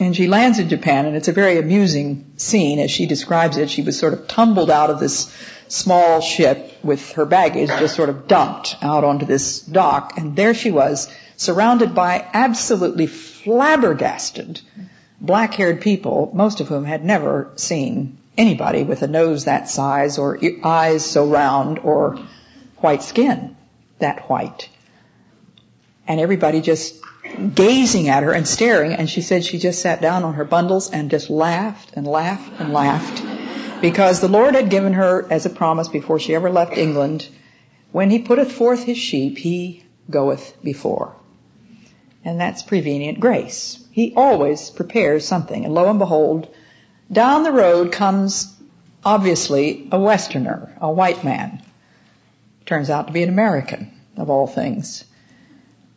[0.00, 3.70] And she lands in Japan and it's a very amusing scene as she describes it.
[3.70, 5.34] She was sort of tumbled out of this
[5.68, 10.54] small ship with her baggage just sort of dumped out onto this dock and there
[10.54, 14.60] she was surrounded by absolutely flabbergasted
[15.20, 20.38] black-haired people, most of whom had never seen anybody with a nose that size or
[20.62, 22.18] eyes so round or
[22.78, 23.56] white skin
[23.98, 24.68] that white.
[26.08, 26.96] And everybody just
[27.54, 30.90] gazing at her and staring and she said she just sat down on her bundles
[30.90, 33.22] and just laughed and laughed and laughed
[33.82, 37.28] because the Lord had given her as a promise before she ever left England,
[37.92, 41.14] when he putteth forth his sheep, he goeth before
[42.24, 43.82] and that's prevenient grace.
[43.90, 46.54] He always prepares something, and lo and behold,
[47.10, 48.54] down the road comes
[49.02, 51.62] obviously a Westerner, a white man.
[52.66, 55.04] Turns out to be an American, of all things.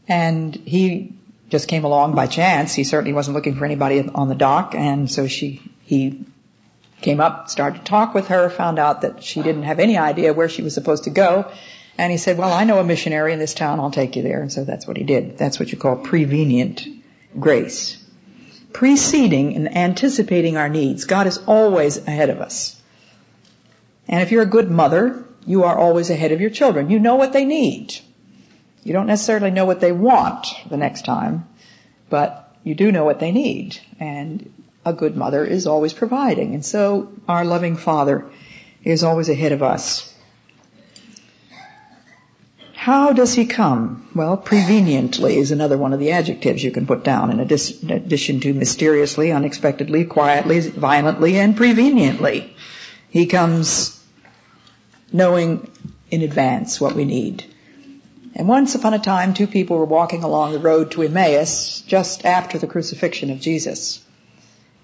[0.07, 1.13] And he
[1.49, 2.73] just came along by chance.
[2.73, 6.25] He certainly wasn't looking for anybody on the dock, and so she, he
[7.01, 10.33] came up, started to talk with her, found out that she didn't have any idea
[10.33, 11.51] where she was supposed to go,
[11.97, 14.41] and he said, well, I know a missionary in this town, I'll take you there.
[14.41, 15.37] And so that's what he did.
[15.37, 16.87] That's what you call prevenient
[17.39, 18.03] grace.
[18.73, 21.05] Preceding and anticipating our needs.
[21.05, 22.81] God is always ahead of us.
[24.07, 26.89] And if you're a good mother, you are always ahead of your children.
[26.89, 27.93] You know what they need.
[28.84, 31.48] You don't necessarily know what they want the next time,
[32.10, 33.80] but you do know what they need.
[34.00, 34.52] And
[34.84, 36.56] a good mother is always providing.
[36.56, 38.26] And so our loving Father
[38.84, 40.08] is always ahead of us.
[42.74, 44.10] How does he come?
[44.15, 48.54] Well, preveniently is another one of the adjectives you can put down in addition to
[48.56, 52.56] mysteriously, unexpectedly, quietly, violently, and preveniently.
[53.12, 54.04] He comes
[55.13, 55.70] knowing
[56.10, 57.46] in advance what we need.
[58.34, 62.26] And once upon a time, two people were walking along the road to Emmaus just
[62.26, 64.02] after the crucifixion of Jesus.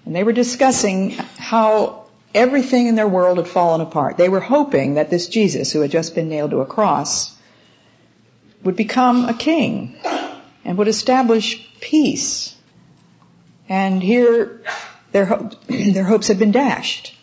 [0.04, 4.16] And they were discussing how everything in their world had fallen apart.
[4.16, 7.36] They were hoping that this Jesus, who had just been nailed to a cross,
[8.64, 9.96] would become a king
[10.64, 12.54] and would establish peace.
[13.68, 14.62] And here
[15.12, 17.14] their, ho- their hopes had been dashed.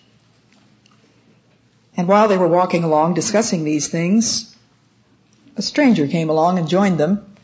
[1.97, 4.54] And while they were walking along discussing these things,
[5.57, 7.35] a stranger came along and joined them.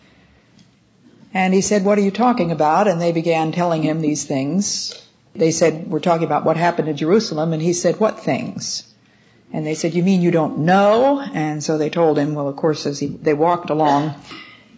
[1.34, 2.88] And he said, what are you talking about?
[2.88, 5.02] And they began telling him these things.
[5.34, 7.54] They said, we're talking about what happened in Jerusalem.
[7.54, 8.92] And he said, what things?
[9.54, 11.22] And they said, you mean you don't know?
[11.22, 14.16] And so they told him, well, of course, as he, they walked along,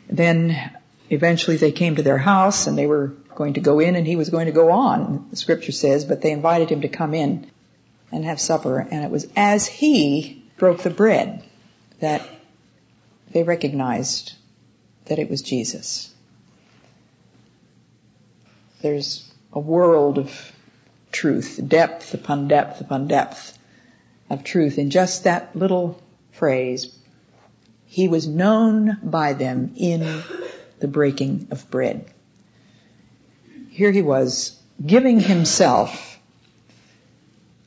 [0.10, 0.72] then
[1.10, 4.15] eventually they came to their house and they were going to go in and he
[4.15, 7.50] was going to go on, the scripture says, but they invited him to come in
[8.12, 8.80] and have supper.
[8.80, 11.43] And it was as he broke the bread
[12.00, 12.28] that
[13.34, 14.34] they recognized
[15.06, 16.13] that it was Jesus.
[18.82, 20.52] There's a world of
[21.12, 23.58] truth, depth upon depth upon depth
[24.30, 26.96] of truth in just that little phrase.
[27.86, 30.24] He was known by them in
[30.80, 32.06] the breaking of bread.
[33.69, 36.19] Here he was giving himself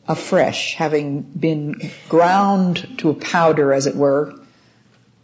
[0.06, 4.38] afresh, having been ground to a powder as it were,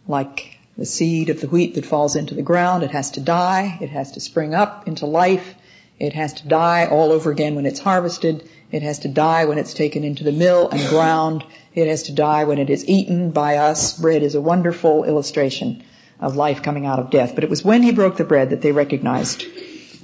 [0.07, 2.83] like the seed of the wheat that falls into the ground.
[2.83, 3.77] It has to die.
[3.81, 5.55] It has to spring up into life.
[5.99, 8.49] It has to die all over again when it's harvested.
[8.71, 11.45] It has to die when it's taken into the mill and ground.
[11.75, 13.99] It has to die when it is eaten by us.
[13.99, 15.83] Bread is a wonderful illustration
[16.19, 17.35] of life coming out of death.
[17.35, 19.43] But it was when he broke the bread that they recognized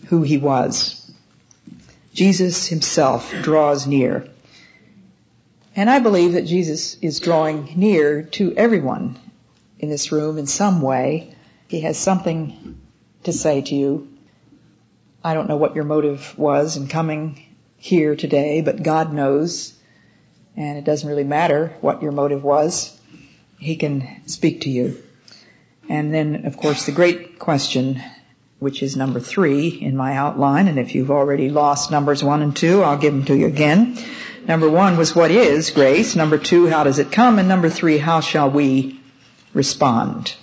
[0.07, 0.95] who he was.
[2.13, 4.27] Jesus himself draws near.
[5.75, 9.17] And I believe that Jesus is drawing near to everyone
[9.79, 11.33] in this room in some way.
[11.67, 12.79] He has something
[13.23, 14.09] to say to you.
[15.23, 17.41] I don't know what your motive was in coming
[17.77, 19.73] here today, but God knows,
[20.55, 22.97] and it doesn't really matter what your motive was.
[23.57, 25.01] He can speak to you.
[25.89, 28.01] And then, of course, the great question,
[28.59, 32.55] which is number three in my outline, and if you've already lost numbers one and
[32.55, 33.97] two, I'll give them to you again.
[34.47, 36.15] Number one was what is grace?
[36.15, 37.39] Number two, how does it come?
[37.39, 38.98] And number three, how shall we
[39.53, 40.35] respond?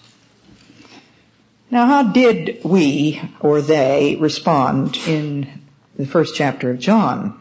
[1.71, 5.63] Now how did we, or they, respond in
[5.97, 7.41] the first chapter of John?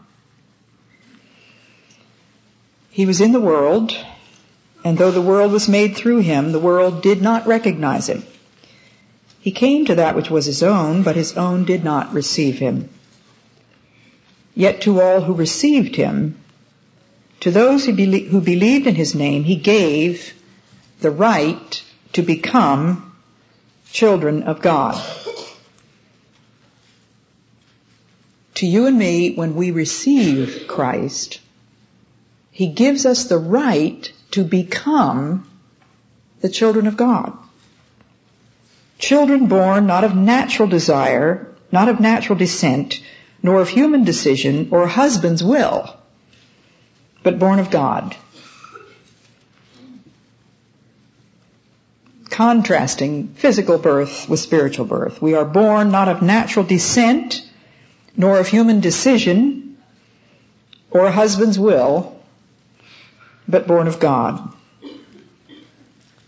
[2.90, 3.96] He was in the world,
[4.82, 8.24] and though the world was made through him, the world did not recognize him.
[9.40, 12.88] He came to that which was his own, but his own did not receive him.
[14.54, 16.38] Yet to all who received him,
[17.40, 20.32] to those who, who believed in his name, he gave
[21.00, 21.84] the right
[22.14, 23.16] to become
[23.92, 25.02] children of God.
[28.54, 31.40] To you and me, when we receive Christ,
[32.50, 35.46] he gives us the right to become
[36.40, 37.36] the children of God.
[38.98, 43.02] Children born not of natural desire, not of natural descent,
[43.42, 45.94] nor of human decision or husband's will,
[47.22, 48.16] but born of God.
[52.36, 55.22] Contrasting physical birth with spiritual birth.
[55.22, 57.42] We are born not of natural descent,
[58.14, 59.78] nor of human decision
[60.90, 62.14] or a husband's will,
[63.48, 64.52] but born of God.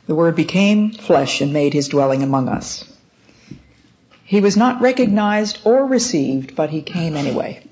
[0.06, 2.90] The Word became flesh and made his dwelling among us.
[4.24, 7.62] He was not recognized or received, but he came anyway.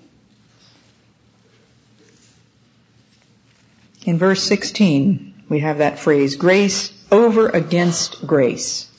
[4.04, 8.90] In verse 16, we have that phrase, grace over against grace.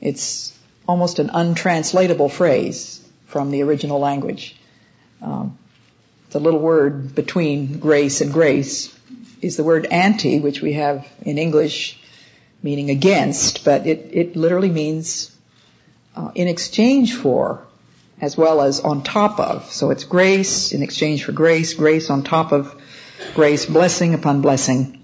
[0.00, 0.56] It's
[0.88, 4.56] almost an untranslatable phrase from the original language.
[5.22, 5.58] Um,
[6.30, 8.96] the little word between grace and grace
[9.40, 11.98] is the word anti, which we have in English
[12.62, 15.34] meaning against, but it, it literally means
[16.14, 17.66] uh, in exchange for
[18.20, 19.72] as well as on top of.
[19.72, 22.74] So it's grace in exchange for grace, grace on top of
[23.34, 24.99] grace, blessing upon blessing.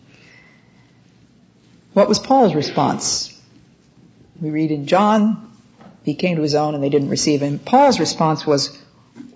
[1.96, 3.32] What was Paul's response?
[4.38, 5.50] We read in John,
[6.04, 7.58] he came to his own and they didn't receive him.
[7.58, 8.78] Paul's response was,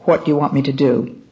[0.01, 1.23] what do you want me to do?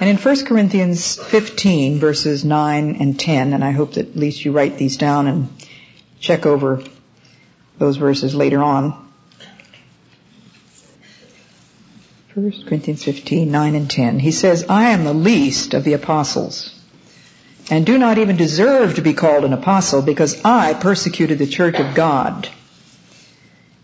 [0.00, 4.44] And in 1 Corinthians 15 verses 9 and 10, and I hope that at least
[4.44, 5.50] you write these down and
[6.18, 6.82] check over
[7.78, 8.90] those verses later on.
[12.34, 14.18] 1 Corinthians 15, 9 and 10.
[14.18, 16.73] He says, I am the least of the apostles
[17.70, 21.76] and do not even deserve to be called an apostle because I persecuted the church
[21.76, 22.48] of God.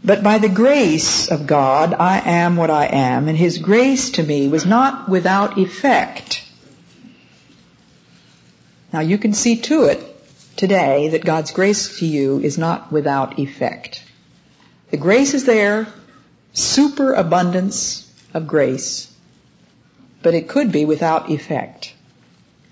[0.03, 4.23] But by the grace of God, I am what I am, and His grace to
[4.23, 6.43] me was not without effect.
[8.93, 10.01] Now you can see to it
[10.57, 14.03] today that God's grace to you is not without effect.
[14.91, 15.87] The grace is there,
[16.53, 19.13] superabundance of grace,
[20.23, 21.95] but it could be without effect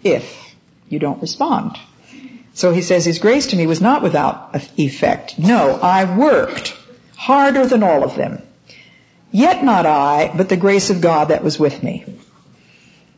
[0.02, 0.47] if
[0.89, 1.76] you don't respond.
[2.55, 5.39] So he says, His grace to me was not without effect.
[5.39, 6.76] No, I worked
[7.16, 8.43] harder than all of them.
[9.30, 12.05] Yet not I, but the grace of God that was with me.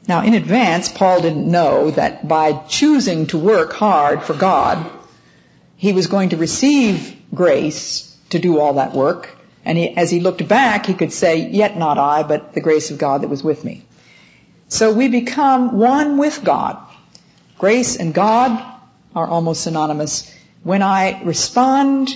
[0.08, 4.90] Now, in advance, Paul didn't know that by choosing to work hard for God,
[5.76, 9.30] he was going to receive grace to do all that work.
[9.64, 12.90] And he, as he looked back, he could say, yet not I, but the grace
[12.90, 13.84] of God that was with me.
[14.68, 16.78] So we become one with God.
[17.60, 18.64] Grace and God
[19.14, 20.34] are almost synonymous.
[20.62, 22.08] When I respond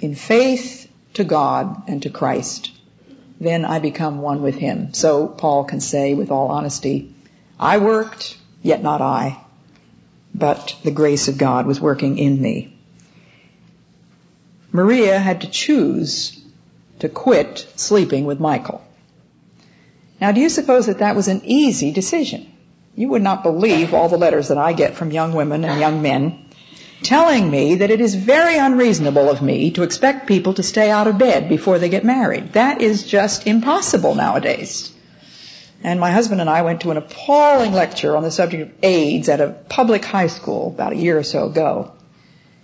[0.00, 2.72] in faith to God and to Christ,
[3.40, 4.94] then I become one with him.
[4.94, 7.14] So Paul can say with all honesty,
[7.60, 9.40] I worked, yet not I,
[10.34, 12.76] but the grace of God was working in me.
[14.72, 16.36] Maria had to choose
[16.98, 18.84] to quit sleeping with Michael.
[20.20, 22.54] Now do you suppose that that was an easy decision?
[22.96, 26.02] You would not believe all the letters that I get from young women and young
[26.02, 26.46] men
[27.02, 31.06] telling me that it is very unreasonable of me to expect people to stay out
[31.06, 32.54] of bed before they get married.
[32.54, 34.92] That is just impossible nowadays.
[35.84, 39.28] And my husband and I went to an appalling lecture on the subject of AIDS
[39.28, 41.92] at a public high school about a year or so ago.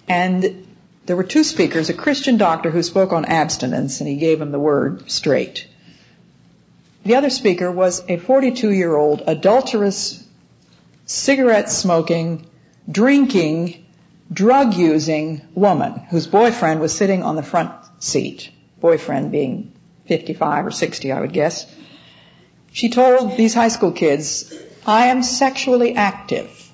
[0.08, 0.66] And
[1.04, 4.50] there were two speakers, a Christian doctor who spoke on abstinence and he gave them
[4.50, 5.68] the word straight.
[7.04, 10.24] The other speaker was a 42 year old adulterous,
[11.04, 12.46] cigarette smoking,
[12.90, 13.84] drinking,
[14.32, 18.50] drug using woman whose boyfriend was sitting on the front seat,
[18.80, 19.72] boyfriend being
[20.06, 21.66] 55 or 60, I would guess.
[22.72, 24.54] She told these high school kids,
[24.86, 26.70] I am sexually active.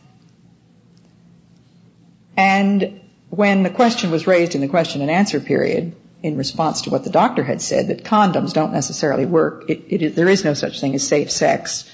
[2.36, 3.00] And
[3.30, 7.04] when the question was raised in the question and answer period, in response to what
[7.04, 11.06] the doctor had said, that condoms don't necessarily work, there is no such thing as
[11.06, 11.90] safe sex.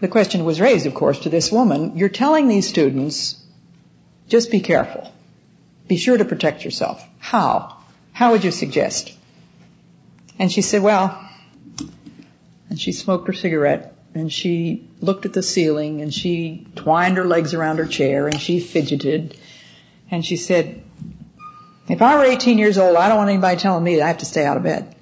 [0.00, 3.42] the question was raised, of course, to this woman, you're telling these students,
[4.28, 5.12] just be careful.
[5.86, 7.02] Be sure to protect yourself.
[7.18, 7.76] How?
[8.12, 9.14] How would you suggest?
[10.38, 11.26] And she said, well,
[12.68, 17.24] and she smoked her cigarette and she looked at the ceiling and she twined her
[17.24, 19.38] legs around her chair and she fidgeted
[20.10, 20.82] and she said,
[21.88, 24.18] if I were 18 years old, I don't want anybody telling me that I have
[24.18, 24.94] to stay out of bed.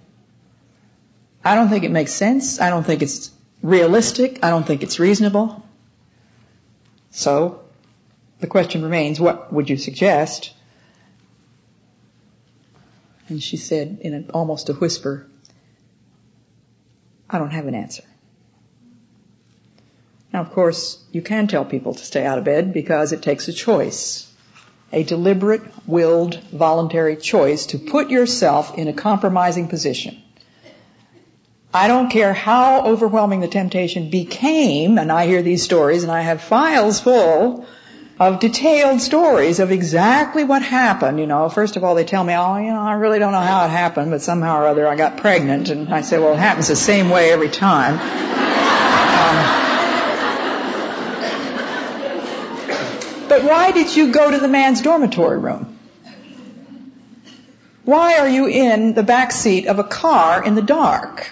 [1.44, 2.60] I don't think it makes sense.
[2.60, 3.30] I don't think it's
[3.62, 4.40] realistic.
[4.42, 5.66] I don't think it's reasonable.
[7.10, 7.62] So,
[8.40, 10.52] the question remains, what would you suggest?
[13.28, 15.26] And she said in an, almost a whisper,
[17.28, 18.04] I don't have an answer.
[20.32, 23.48] Now, of course, you can tell people to stay out of bed because it takes
[23.48, 24.30] a choice.
[24.94, 30.22] A deliberate, willed, voluntary choice to put yourself in a compromising position.
[31.74, 36.20] I don't care how overwhelming the temptation became, and I hear these stories and I
[36.20, 37.66] have files full
[38.20, 41.18] of detailed stories of exactly what happened.
[41.18, 43.40] You know, first of all, they tell me, oh, you know, I really don't know
[43.40, 45.68] how it happened, but somehow or other I got pregnant.
[45.70, 47.94] And I say, well, it happens the same way every time.
[47.94, 49.73] Um,
[53.44, 55.78] why did you go to the man's dormitory room?
[57.84, 61.30] Why are you in the back seat of a car in the dark?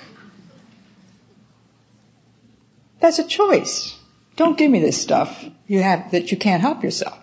[3.01, 3.99] That's a choice.
[4.37, 7.19] Don't give me this stuff you have that you can't help yourself.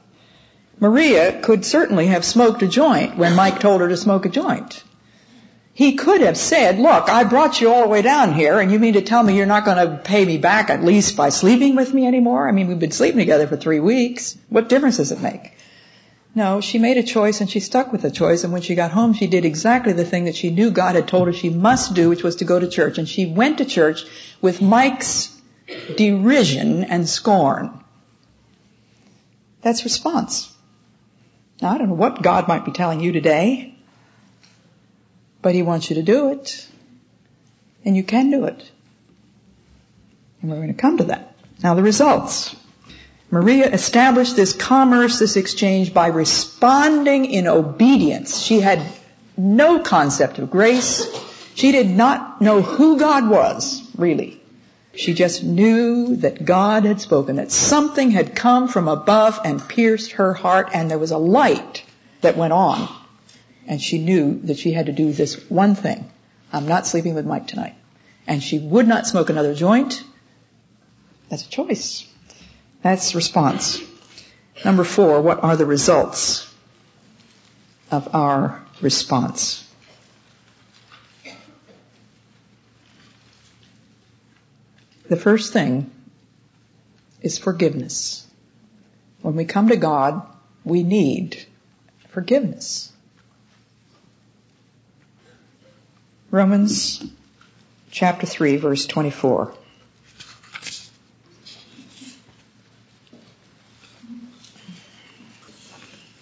[0.80, 4.84] Maria could certainly have smoked a joint when Mike told her to smoke a joint.
[5.74, 8.80] He could have said, look, I brought you all the way down here and you
[8.80, 11.76] mean to tell me you're not going to pay me back at least by sleeping
[11.76, 12.48] with me anymore?
[12.48, 14.38] I mean, we've been sleeping together for three weeks.
[14.50, 15.54] What difference does it make?
[16.36, 18.92] No, she made a choice and she stuck with the choice and when she got
[18.92, 21.94] home she did exactly the thing that she knew God had told her she must
[21.94, 22.98] do, which was to go to church.
[22.98, 24.06] And she went to church
[24.42, 25.36] with Mike's
[25.96, 27.84] derision and scorn.
[29.62, 30.54] That's response.
[31.62, 33.69] Now, I don't know what God might be telling you today,
[35.42, 36.68] but He wants you to do it.
[37.86, 38.72] And you can do it.
[40.42, 41.36] And we're going to come to that.
[41.64, 42.56] Now, the results.
[43.32, 48.42] Maria established this commerce, this exchange by responding in obedience.
[48.42, 48.82] She had
[49.38, 51.06] no concept of grace.
[51.54, 54.42] She did not know who God was, really.
[54.96, 60.14] She just knew that God had spoken, that something had come from above and pierced
[60.14, 61.84] her heart, and there was a light
[62.22, 62.88] that went on.
[63.70, 66.10] And she knew that she had to do this one thing.
[66.52, 67.76] I'm not sleeping with Mike tonight.
[68.26, 70.04] And she would not smoke another joint.
[71.30, 72.12] That's a choice.
[72.82, 73.80] That's response.
[74.66, 76.52] Number four, what are the results
[77.92, 79.64] of our response?
[85.10, 85.92] The first thing
[87.22, 88.26] is forgiveness.
[89.22, 90.26] When we come to God,
[90.64, 91.46] we need
[92.10, 92.89] forgiveness.
[96.32, 97.04] Romans
[97.90, 99.52] chapter 3 verse 24.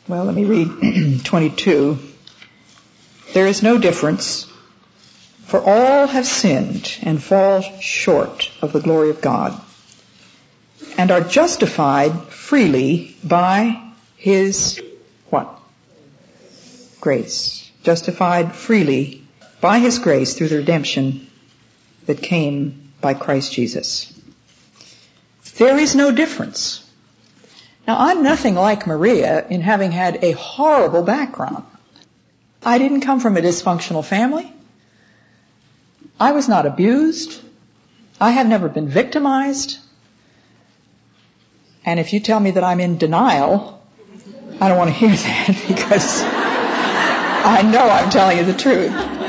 [0.08, 2.00] Well, let me read 22.
[3.34, 4.46] There is no difference
[5.44, 9.60] for all have sinned and fall short of the glory of God
[10.98, 14.82] and are justified freely by His
[15.30, 15.60] what?
[17.02, 17.70] Grace.
[17.84, 19.27] Justified freely
[19.62, 21.28] by His grace through the redemption
[22.06, 24.14] that came by Christ Jesus.
[25.58, 26.84] There is no difference.
[27.88, 31.64] Now I'm nothing like Maria in having had a horrible background.
[32.64, 34.52] I didn't come from a dysfunctional family.
[36.20, 37.42] I was not abused.
[38.20, 39.78] I have never been victimized.
[41.86, 43.82] And if you tell me that I'm in denial,
[44.60, 49.27] I don't want to hear that because I know I'm telling you the truth.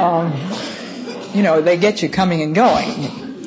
[0.00, 0.32] Um,
[1.34, 3.46] you know, they get you coming and going.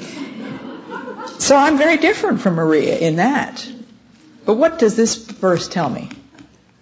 [1.39, 3.67] So I'm very different from Maria in that.
[4.45, 6.09] But what does this verse tell me?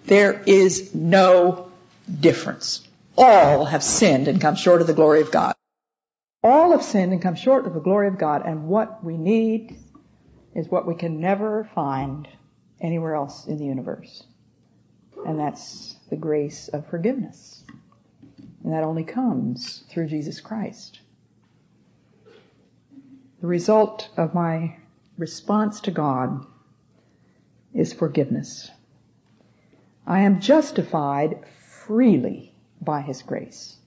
[0.05, 1.71] There is no
[2.19, 5.55] difference all have sinned and come short of the glory of God.
[6.43, 9.77] All have sinned and come short of the glory of God, and what we need
[10.55, 12.27] is what we can never find
[12.79, 14.23] anywhere else in the universe.
[15.25, 17.50] And that's the grace of forgiveness.
[18.63, 20.99] And that only comes through Jesus Christ.
[23.41, 24.77] The result of my
[25.17, 26.45] response to God
[27.73, 28.69] is forgiveness.
[30.05, 31.43] I am justified
[31.85, 33.77] freely by His grace.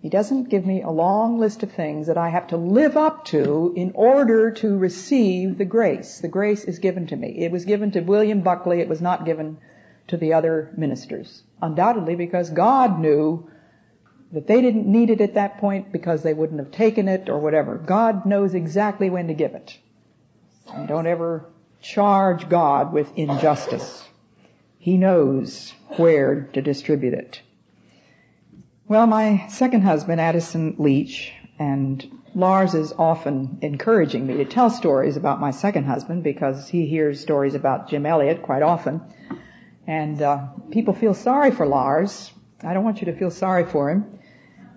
[0.00, 3.24] He doesn't give me a long list of things that I have to live up
[3.26, 6.18] to in order to receive the grace.
[6.18, 7.38] The grace is given to me.
[7.38, 8.80] It was given to William Buckley.
[8.80, 9.58] It was not given
[10.08, 11.42] to the other ministers.
[11.62, 13.48] Undoubtedly because God knew
[14.32, 17.38] that they didn't need it at that point because they wouldn't have taken it or
[17.38, 17.76] whatever.
[17.76, 19.78] God knows exactly when to give it.
[20.72, 21.46] And don't ever
[21.80, 24.02] charge God with injustice.
[24.78, 27.40] He knows where to distribute it.
[28.88, 35.16] Well, my second husband, Addison Leitch, and Lars is often encouraging me to tell stories
[35.16, 39.00] about my second husband because he hears stories about Jim Elliot quite often.
[39.86, 42.32] And uh, people feel sorry for Lars.
[42.62, 44.18] I don't want you to feel sorry for him.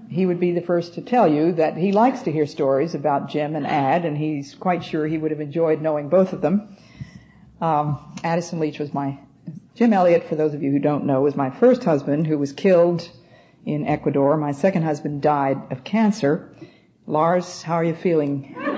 [0.10, 3.30] He would be the first to tell you that he likes to hear stories about
[3.30, 6.78] Jim and Ad, and he's quite sure he would have enjoyed knowing both of them.
[7.60, 9.20] Um, Addison Leitch was my
[9.76, 12.52] Jim Elliot, for those of you who don't know, was my first husband who was
[12.52, 13.08] killed
[13.66, 14.36] in Ecuador.
[14.38, 16.56] My second husband died of cancer.
[17.06, 18.78] Lars, how are you feeling this morning?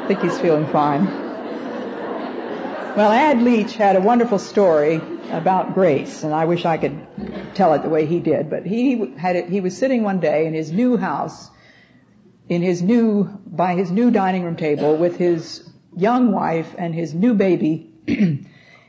[0.00, 1.23] I think he's feeling fine.
[2.96, 5.00] Well, Ad Leitch had a wonderful story
[5.32, 7.04] about grace, and I wish I could
[7.56, 8.48] tell it the way he did.
[8.48, 11.50] But he had it, he was sitting one day in his new house,
[12.48, 17.12] in his new by his new dining room table with his young wife and his
[17.12, 18.46] new baby in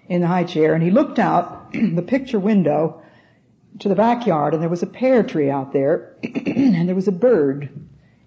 [0.07, 3.01] the high chair, and he looked out the picture window
[3.79, 7.11] to the backyard, and there was a pear tree out there, and there was a
[7.11, 7.69] bird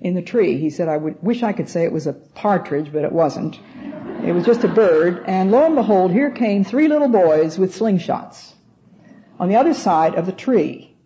[0.01, 0.59] in the tree.
[0.59, 3.61] He said, I would wish I could say it was a partridge, but it wasn't.
[4.25, 7.75] It was just a bird, and lo and behold, here came three little boys with
[7.75, 8.53] slingshots
[9.39, 10.97] on the other side of the tree.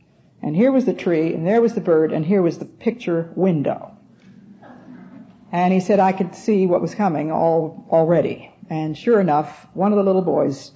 [0.40, 3.30] And here was the tree, and there was the bird, and here was the picture
[3.36, 3.92] window.
[5.52, 8.50] And he said I could see what was coming all already.
[8.70, 10.72] And sure enough, one of the little boys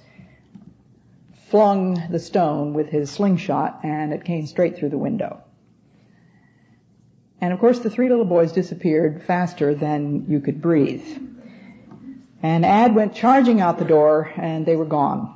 [1.47, 5.41] flung the stone with his slingshot and it came straight through the window.
[7.41, 11.05] And of course the three little boys disappeared faster than you could breathe.
[12.47, 15.35] And Ad went charging out the door and they were gone.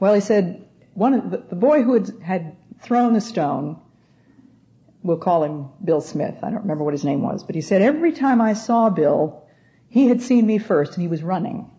[0.00, 3.78] Well, he said, one of the, the boy who had, had thrown the stone,
[5.02, 6.38] we'll call him Bill Smith.
[6.42, 9.44] I don't remember what his name was, but he said every time I saw Bill,
[9.90, 11.70] he had seen me first and he was running.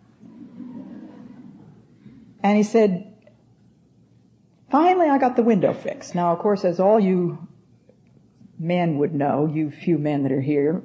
[2.44, 3.12] And he said,
[4.70, 6.14] finally I got the window fixed.
[6.14, 7.48] Now of course as all you
[8.56, 10.80] men would know, you few men that are here,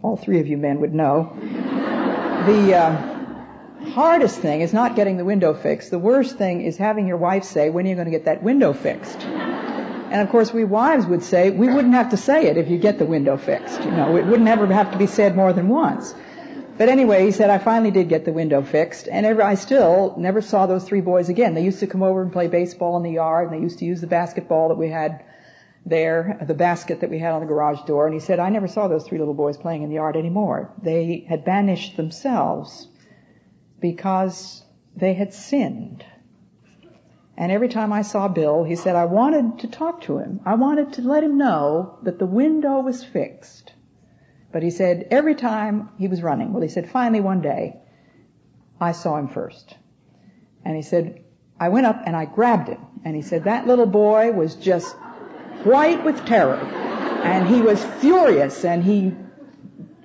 [0.00, 1.36] all three of you men would know,
[2.48, 5.90] the uh, hardest thing is not getting the window fixed.
[5.90, 8.42] The worst thing is having your wife say, when are you going to get that
[8.42, 9.20] window fixed?
[9.20, 12.78] And of course we wives would say, we wouldn't have to say it if you
[12.78, 13.84] get the window fixed.
[13.84, 16.14] You know, it wouldn't ever have to be said more than once.
[16.78, 20.14] But anyway, he said, I finally did get the window fixed, and ever, I still
[20.16, 21.54] never saw those three boys again.
[21.54, 23.84] They used to come over and play baseball in the yard, and they used to
[23.84, 25.24] use the basketball that we had
[25.86, 28.68] there, the basket that we had on the garage door, and he said, I never
[28.68, 30.72] saw those three little boys playing in the yard anymore.
[30.82, 32.88] They had banished themselves
[33.80, 34.64] because
[34.96, 36.04] they had sinned.
[37.36, 40.40] And every time I saw Bill, he said, I wanted to talk to him.
[40.44, 43.72] I wanted to let him know that the window was fixed.
[44.50, 47.76] But he said every time he was running, well, he said finally one day,
[48.80, 49.76] I saw him first.
[50.64, 51.22] And he said,
[51.60, 52.80] I went up and I grabbed him.
[53.04, 54.96] And he said that little boy was just
[55.64, 56.56] white with terror.
[56.56, 59.14] And he was furious and he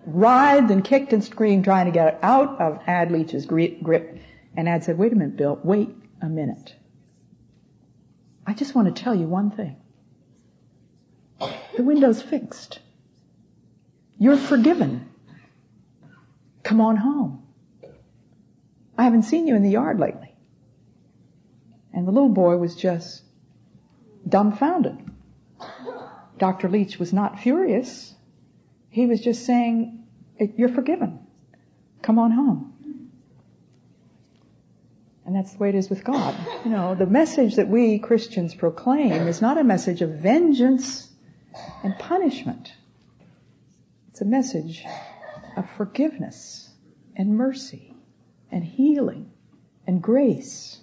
[0.06, 4.18] writhed and kicked and screamed trying to get out of Ad Leitch's grip.
[4.56, 5.90] And Ad said, wait a minute, Bill, wait
[6.22, 6.76] a minute.
[8.46, 9.78] I just want to tell you one thing.
[11.76, 12.80] The window's fixed.
[14.20, 15.10] You're forgiven.
[16.64, 17.44] Come on home.
[18.98, 20.36] I haven't seen you in the yard lately.
[21.94, 23.24] And the little boy was just
[24.28, 25.13] dumbfounded.
[26.44, 26.68] Dr.
[26.68, 28.14] Leitch was not furious.
[28.90, 30.04] He was just saying,
[30.58, 31.26] you're forgiven.
[32.02, 32.74] Come on home.
[35.26, 36.36] And that's the way it is with God.
[36.66, 41.10] You know, the message that we Christians proclaim is not a message of vengeance
[41.82, 42.74] and punishment.
[44.10, 44.84] It's a message
[45.56, 46.70] of forgiveness
[47.16, 47.96] and mercy
[48.52, 49.32] and healing
[49.88, 50.78] and grace.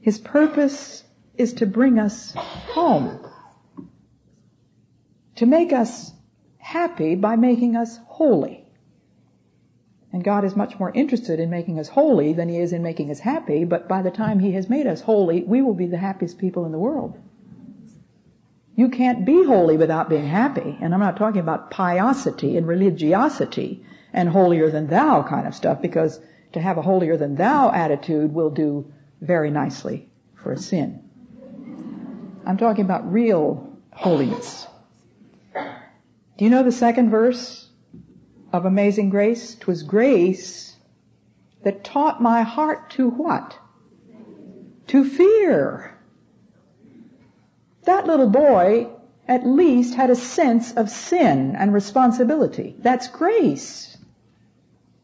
[0.00, 1.04] His purpose
[1.36, 3.20] is to bring us home.
[5.36, 6.12] To make us
[6.58, 8.64] happy by making us holy.
[10.12, 13.10] And God is much more interested in making us holy than He is in making
[13.10, 15.98] us happy, but by the time He has made us holy, we will be the
[15.98, 17.18] happiest people in the world.
[18.76, 20.78] You can't be holy without being happy.
[20.80, 25.80] And I'm not talking about piosity and religiosity and holier than thou kind of stuff
[25.80, 26.20] because
[26.52, 30.08] to have a holier than thou attitude will do very nicely
[30.42, 31.00] for a sin.
[32.46, 34.66] I'm talking about real holiness.
[36.36, 37.68] Do you know the second verse
[38.52, 39.54] of Amazing Grace?
[39.54, 40.76] Twas grace
[41.62, 43.56] that taught my heart to what?
[44.88, 45.96] To fear.
[47.84, 48.88] That little boy
[49.28, 52.74] at least had a sense of sin and responsibility.
[52.78, 53.96] That's grace.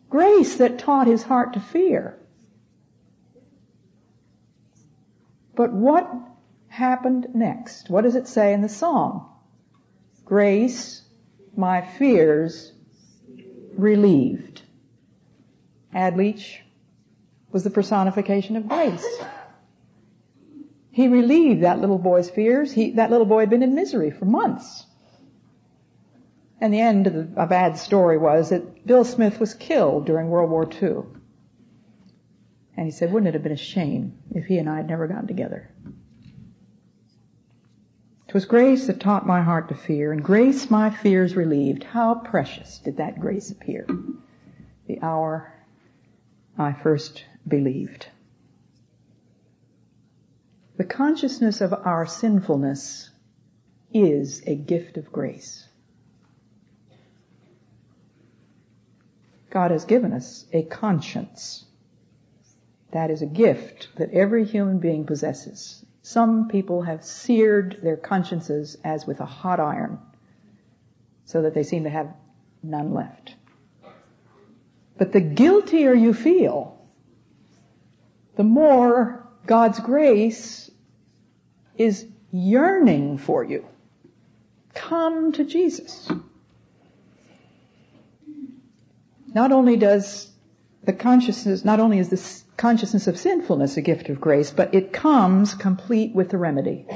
[0.09, 2.18] Grace that taught his heart to fear.
[5.55, 6.11] But what
[6.68, 7.89] happened next?
[7.89, 9.31] What does it say in the song?
[10.24, 11.03] Grace,
[11.57, 12.72] my fears
[13.76, 14.62] relieved.
[15.92, 16.62] Ad Leitch
[17.53, 19.07] was the personification of grace.
[20.92, 22.72] He relieved that little boy's fears.
[22.72, 24.86] He, that little boy had been in misery for months.
[26.61, 30.28] And the end of the, a bad story was that Bill Smith was killed during
[30.28, 31.05] World War II.
[32.76, 35.07] And he said, wouldn't it have been a shame if he and I had never
[35.07, 35.70] gotten together?
[38.31, 41.83] Twas grace that taught my heart to fear, and grace my fears relieved.
[41.83, 43.89] How precious did that grace appear
[44.87, 45.53] the hour
[46.57, 48.07] I first believed.
[50.76, 53.11] The consciousness of our sinfulness
[53.93, 55.66] is a gift of grace.
[59.51, 61.64] God has given us a conscience.
[62.93, 65.85] That is a gift that every human being possesses.
[66.03, 69.98] Some people have seared their consciences as with a hot iron
[71.24, 72.14] so that they seem to have
[72.62, 73.34] none left.
[74.96, 76.78] But the guiltier you feel,
[78.36, 80.70] the more God's grace
[81.76, 83.66] is yearning for you.
[84.74, 86.11] Come to Jesus.
[89.32, 90.30] Not only does
[90.84, 94.93] the consciousness, not only is this consciousness of sinfulness a gift of grace, but it
[94.93, 96.87] comes complete with the remedy.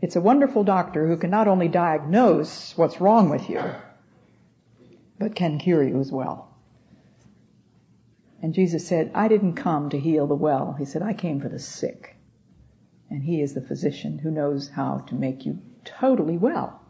[0.00, 3.60] It's a wonderful doctor who can not only diagnose what's wrong with you,
[5.18, 6.56] but can cure you as well.
[8.40, 10.76] And Jesus said, I didn't come to heal the well.
[10.78, 12.14] He said, I came for the sick.
[13.10, 16.80] And he is the physician who knows how to make you totally well.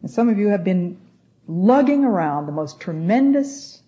[0.00, 0.98] And some of you have been
[1.46, 3.82] lugging around the most tremendous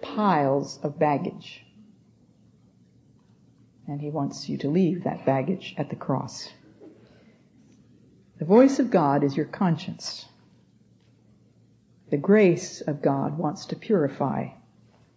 [0.00, 1.64] piles of baggage.
[3.88, 6.50] And he wants you to leave that baggage at the cross.
[8.38, 10.26] The voice of God is your conscience.
[12.10, 14.48] The grace of God wants to purify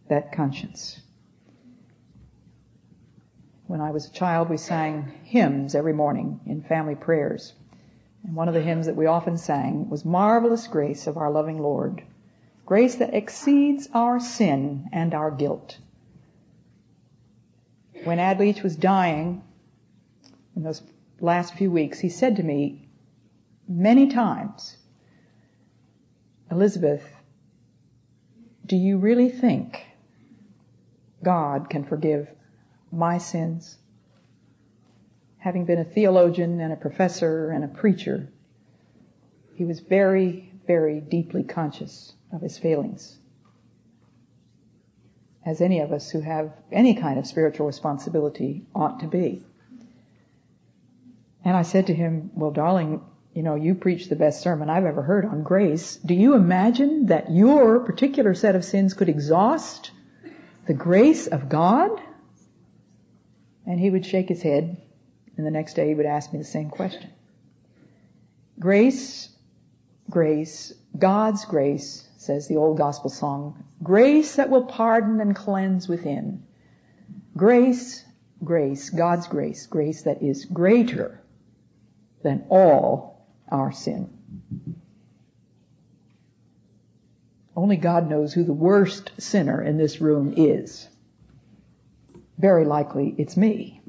[0.08, 1.00] that conscience.
[3.68, 7.54] When I was a child, we sang hymns every morning in family prayers.
[8.24, 11.60] And one of the hymns that we often sang was Marvelous Grace of Our Loving
[11.60, 12.02] Lord.
[12.70, 15.80] Grace that exceeds our sin and our guilt.
[18.04, 19.42] When Ad Leitch was dying
[20.56, 20.84] in those
[21.20, 22.88] last few weeks, he said to me
[23.68, 24.78] many times,
[26.52, 27.04] Elisabeth,
[28.68, 29.84] do you really think
[31.24, 32.30] God can forgive
[32.92, 33.80] my sins?
[35.40, 38.30] Having been a theologian and a professor and a preacher,
[39.56, 43.18] he was very, very deeply conscious of his failings.
[45.46, 49.44] As any of us who have any kind of spiritual responsibility ought to be.
[51.44, 53.02] And I said to him, well darling,
[53.34, 55.96] you know, you preach the best sermon I've ever heard on grace.
[55.96, 59.92] Do you imagine that your particular set of sins could exhaust
[60.68, 61.92] the grace of God?
[63.66, 64.78] And he would shake his head,
[65.38, 67.10] and the next day he would ask me the same question.
[68.60, 69.30] Grace,
[70.10, 76.44] grace, God's grace, says the old gospel song, grace that will pardon and cleanse within.
[77.38, 78.04] Grace,
[78.44, 81.22] grace, God's grace, grace that is greater
[82.24, 84.10] than all our sin.
[87.56, 90.88] Only God knows who the worst sinner in this room is.
[92.38, 93.82] Very likely it's me.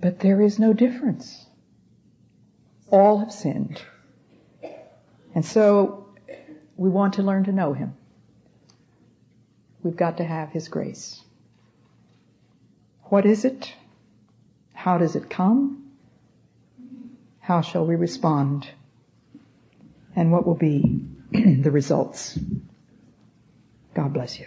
[0.00, 1.44] But there is no difference.
[2.90, 3.80] All have sinned.
[5.34, 6.08] And so
[6.76, 7.94] we want to learn to know Him.
[9.82, 11.20] We've got to have His grace.
[13.04, 13.72] What is it?
[14.74, 15.90] How does it come?
[17.40, 18.68] How shall we respond?
[20.14, 22.38] And what will be the results?
[23.94, 24.46] God bless you.